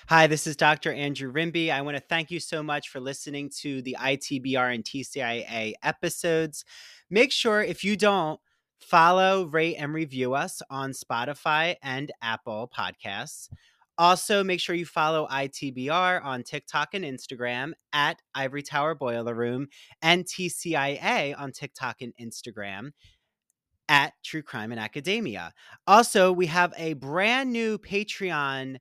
Hi, 0.09 0.29
this 0.29 0.47
is 0.47 0.55
Dr. 0.55 0.93
Andrew 0.93 1.33
Rimby. 1.33 1.73
I 1.73 1.81
want 1.81 1.97
to 1.97 2.01
thank 2.01 2.31
you 2.31 2.39
so 2.39 2.63
much 2.63 2.91
for 2.91 3.01
listening 3.01 3.51
to 3.59 3.83
the 3.83 3.97
ITBR 3.99 4.73
and 4.73 4.85
TCIA 4.85 5.73
episodes. 5.83 6.65
Make 7.11 7.33
sure 7.33 7.61
if 7.61 7.83
you 7.83 7.97
don't, 7.97 8.39
follow, 8.79 9.47
rate, 9.47 9.75
and 9.75 9.93
review 9.93 10.35
us 10.35 10.63
on 10.71 10.93
Spotify 10.93 11.75
and 11.83 12.13
Apple 12.23 12.71
Podcasts. 12.73 13.49
Also, 13.99 14.45
make 14.45 14.61
sure 14.61 14.77
you 14.77 14.87
follow 14.87 15.27
ITBR 15.27 16.25
on 16.25 16.45
TikTok 16.45 16.95
and 16.95 17.05
Instagram 17.05 17.73
at 17.93 18.23
Ivory 18.33 18.63
Tower 18.63 18.95
Boiler 18.95 19.35
Room 19.35 19.67
and 20.03 20.25
TCIA 20.25 21.37
on 21.37 21.51
TikTok 21.51 22.01
and 22.01 22.13
Instagram 22.23 22.91
at 23.89 24.13
True 24.23 24.43
Crime 24.43 24.71
and 24.71 24.81
Academia. 24.81 25.53
Also, 25.85 26.31
we 26.31 26.47
have 26.47 26.73
a 26.77 26.93
brand 26.93 27.53
new 27.53 27.77
Patreon 27.77 28.77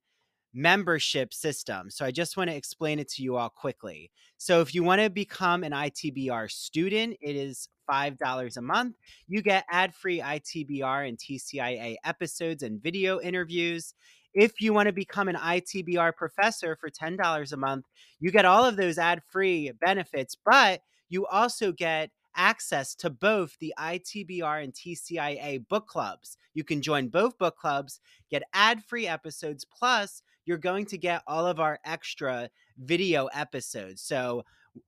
membership 0.55 1.33
system. 1.33 1.89
So 1.89 2.05
I 2.05 2.11
just 2.11 2.37
want 2.37 2.49
to 2.49 2.55
explain 2.55 2.97
it 2.97 3.09
to 3.09 3.23
you 3.23 3.35
all 3.35 3.49
quickly. 3.49 4.09
So 4.37 4.61
if 4.61 4.73
you 4.73 4.83
want 4.83 5.01
to 5.01 5.09
become 5.09 5.63
an 5.63 5.73
ITBR 5.73 6.49
student, 6.49 7.17
it 7.21 7.35
is 7.35 7.67
$5 7.89 8.57
a 8.57 8.61
month. 8.61 8.95
You 9.27 9.41
get 9.41 9.65
ad 9.69 9.93
free 9.93 10.21
ITBR 10.21 11.07
and 11.07 11.17
TCIA 11.17 11.95
episodes 12.05 12.63
and 12.63 12.81
video 12.81 13.19
interviews. 13.19 13.93
If 14.33 14.59
you 14.59 14.73
want 14.73 14.87
to 14.87 14.93
become 14.93 15.27
an 15.27 15.35
ITBR 15.35 16.15
professor 16.15 16.77
for 16.79 16.89
$10 16.89 17.51
a 17.51 17.57
month, 17.57 17.85
you 18.19 18.31
get 18.31 18.45
all 18.45 18.65
of 18.65 18.77
those 18.77 18.97
ad 18.97 19.21
free 19.29 19.71
benefits, 19.79 20.35
but 20.43 20.81
you 21.09 21.25
also 21.27 21.71
get 21.71 22.09
access 22.35 22.95
to 22.95 23.09
both 23.09 23.57
the 23.59 23.73
ITBR 23.79 24.63
and 24.63 24.73
TCIA 24.73 25.65
book 25.67 25.87
clubs. 25.87 26.37
You 26.53 26.63
can 26.63 26.81
join 26.81 27.07
both 27.07 27.37
book 27.37 27.57
clubs, 27.57 27.99
get 28.29 28.43
ad 28.53 28.83
free 28.83 29.07
episodes, 29.07 29.65
plus 29.65 30.21
you're 30.45 30.57
going 30.57 30.85
to 30.87 30.97
get 30.97 31.23
all 31.27 31.45
of 31.45 31.59
our 31.59 31.79
extra 31.83 32.49
video 32.77 33.25
episodes. 33.27 34.01
So 34.01 34.43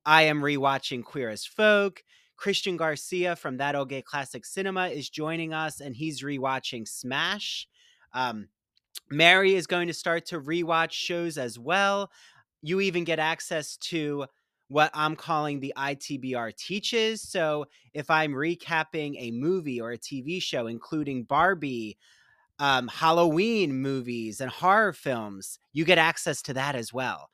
I 0.05 0.23
am 0.23 0.41
rewatching 0.41 1.03
Queer 1.03 1.29
as 1.29 1.45
Folk. 1.45 2.03
Christian 2.35 2.77
Garcia 2.77 3.35
from 3.35 3.57
That 3.57 3.75
Old 3.75 3.89
Gay 3.89 4.03
Classic 4.03 4.45
Cinema 4.45 4.89
is 4.89 5.09
joining 5.09 5.53
us, 5.53 5.79
and 5.81 5.95
he's 5.95 6.21
rewatching 6.21 6.87
Smash. 6.87 7.67
Um, 8.13 8.49
Mary 9.09 9.55
is 9.55 9.65
going 9.65 9.87
to 9.87 9.93
start 9.93 10.27
to 10.27 10.39
rewatch 10.39 10.91
shows 10.91 11.37
as 11.37 11.57
well. 11.57 12.11
You 12.61 12.79
even 12.81 13.05
get 13.05 13.17
access 13.19 13.77
to 13.77 14.25
what 14.67 14.91
I'm 14.93 15.15
calling 15.15 15.59
the 15.59 15.73
ITBR 15.77 16.55
teaches. 16.55 17.21
So 17.21 17.65
if 17.93 18.09
I'm 18.09 18.33
recapping 18.33 19.15
a 19.17 19.31
movie 19.31 19.79
or 19.79 19.91
a 19.91 19.97
TV 19.97 20.41
show, 20.41 20.67
including 20.67 21.23
Barbie, 21.23 21.97
um, 22.59 22.87
Halloween 22.87 23.81
movies 23.81 24.41
and 24.41 24.49
horror 24.49 24.93
films, 24.93 25.59
you 25.73 25.85
get 25.85 25.97
access 25.97 26.41
to 26.43 26.53
that 26.53 26.75
as 26.75 26.91
well. 26.91 27.29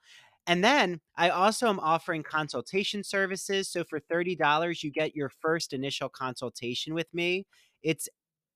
And 0.45 0.63
then 0.63 0.99
I 1.15 1.29
also 1.29 1.69
am 1.69 1.79
offering 1.79 2.23
consultation 2.23 3.03
services. 3.03 3.69
So 3.69 3.83
for 3.85 3.99
$30, 3.99 4.83
you 4.83 4.91
get 4.91 5.15
your 5.15 5.29
first 5.29 5.71
initial 5.71 6.09
consultation 6.09 6.93
with 6.93 7.07
me. 7.13 7.45
It's 7.81 8.09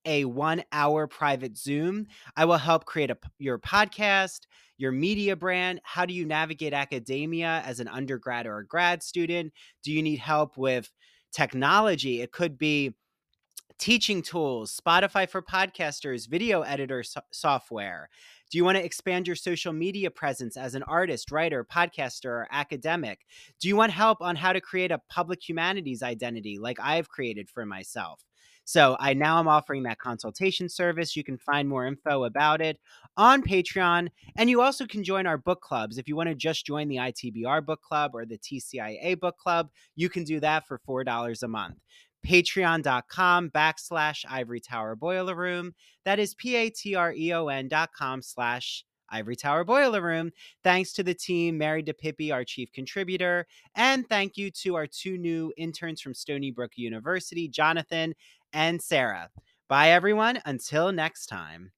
a 0.06 0.26
one 0.26 0.64
hour 0.72 1.08
private 1.08 1.58
Zoom. 1.58 2.08
I 2.36 2.46
will 2.46 2.58
help 2.58 2.86
create 2.86 3.12
a, 3.12 3.18
your 3.40 3.60
podcast, 3.60 4.42
your 4.78 4.92
media 4.92 5.36
brand. 5.36 5.82
How 5.84 6.06
do 6.06 6.14
you 6.14 6.26
navigate 6.26 6.74
academia 6.74 7.62
as 7.66 7.80
an 7.80 7.88
undergrad 7.88 8.48
or 8.48 8.60
a 8.60 8.66
grad 8.66 9.04
student? 9.04 9.54
Do 9.84 9.92
you 9.92 10.02
need 10.02 10.20
help 10.20 10.58
with 10.58 10.92
technology? 11.32 12.22
It 12.22 12.32
could 12.32 12.58
be 12.58 12.96
teaching 13.78 14.22
tools, 14.22 14.80
Spotify 14.80 15.30
for 15.30 15.42
podcasters, 15.42 16.28
video 16.28 16.62
editor 16.62 17.04
so- 17.04 17.22
software? 17.32 18.10
Do 18.50 18.58
you 18.58 18.64
want 18.64 18.78
to 18.78 18.84
expand 18.84 19.28
your 19.28 19.36
social 19.36 19.74
media 19.74 20.10
presence 20.10 20.56
as 20.56 20.74
an 20.74 20.84
artist, 20.84 21.32
writer, 21.32 21.66
podcaster, 21.66 22.30
or 22.30 22.48
academic? 22.52 23.26
Do 23.60 23.68
you 23.68 23.76
want 23.76 23.92
help 23.92 24.22
on 24.22 24.36
how 24.36 24.54
to 24.54 24.62
create 24.62 24.92
a 24.92 25.02
public 25.10 25.48
humanities 25.48 26.02
identity 26.02 26.58
like 26.58 26.80
I've 26.80 27.10
created 27.10 27.50
for 27.50 27.66
myself? 27.66 28.24
So 28.64 28.98
I 29.00 29.14
now 29.14 29.40
am 29.40 29.48
offering 29.48 29.84
that 29.84 29.98
consultation 29.98 30.68
service. 30.68 31.16
You 31.16 31.24
can 31.24 31.38
find 31.38 31.70
more 31.70 31.86
info 31.88 32.26
about 32.26 32.62
it 32.62 32.78
on 33.16 33.42
Patreon. 33.42 34.10
And 34.36 34.50
you 34.50 34.62
also 34.62 34.86
can 34.86 35.06
join 35.06 35.26
our 35.26 35.38
book 35.38 35.62
clubs. 35.62 35.98
If 35.98 36.10
you 36.10 36.18
want 36.18 36.28
to 36.28 36.36
just 36.36 36.66
join 36.66 36.90
the 36.90 36.98
ITBR 36.98 37.66
book 37.66 37.82
club 37.82 38.12
or 38.14 38.26
the 38.26 38.38
TCIA 38.38 39.18
book 39.18 39.38
club, 39.38 39.70
you 39.96 40.10
can 40.10 40.26
do 40.26 40.42
that 40.42 40.68
for 40.68 40.82
$4 40.86 41.44
a 41.44 41.48
month 41.48 41.78
patreon.com 42.28 43.50
backslash 43.52 44.26
ivory 44.28 44.60
tower 44.60 44.96
boiler 44.96 45.36
room. 45.36 45.74
That 46.06 46.20
is 46.20 46.36
P-A-T-R-E-O-N 46.36 47.68
dot 47.68 47.90
com 47.94 48.22
slash 48.22 48.84
Ivory 49.10 49.38
Tower 49.38 49.64
Boiler 49.64 50.02
Room. 50.02 50.32
Thanks 50.64 50.92
to 50.94 51.04
the 51.04 51.14
team, 51.14 51.58
Mary 51.58 51.82
DePippi, 51.82 52.34
our 52.34 52.44
chief 52.44 52.72
contributor, 52.74 53.48
and 53.76 54.08
thank 54.10 54.36
you 54.36 54.52
to 54.52 54.76
our 54.76 54.86
two 54.86 55.18
new 55.18 55.54
interns 55.58 56.02
from 56.02 56.14
Stony 56.14 56.52
Brook 56.52 56.74
University, 56.76 57.48
Jonathan 57.48 58.14
and 58.54 58.82
Sarah. 58.82 59.30
Bye, 59.70 59.92
everyone. 59.92 60.40
Until 60.46 60.92
next 60.92 61.28
time. 61.28 61.72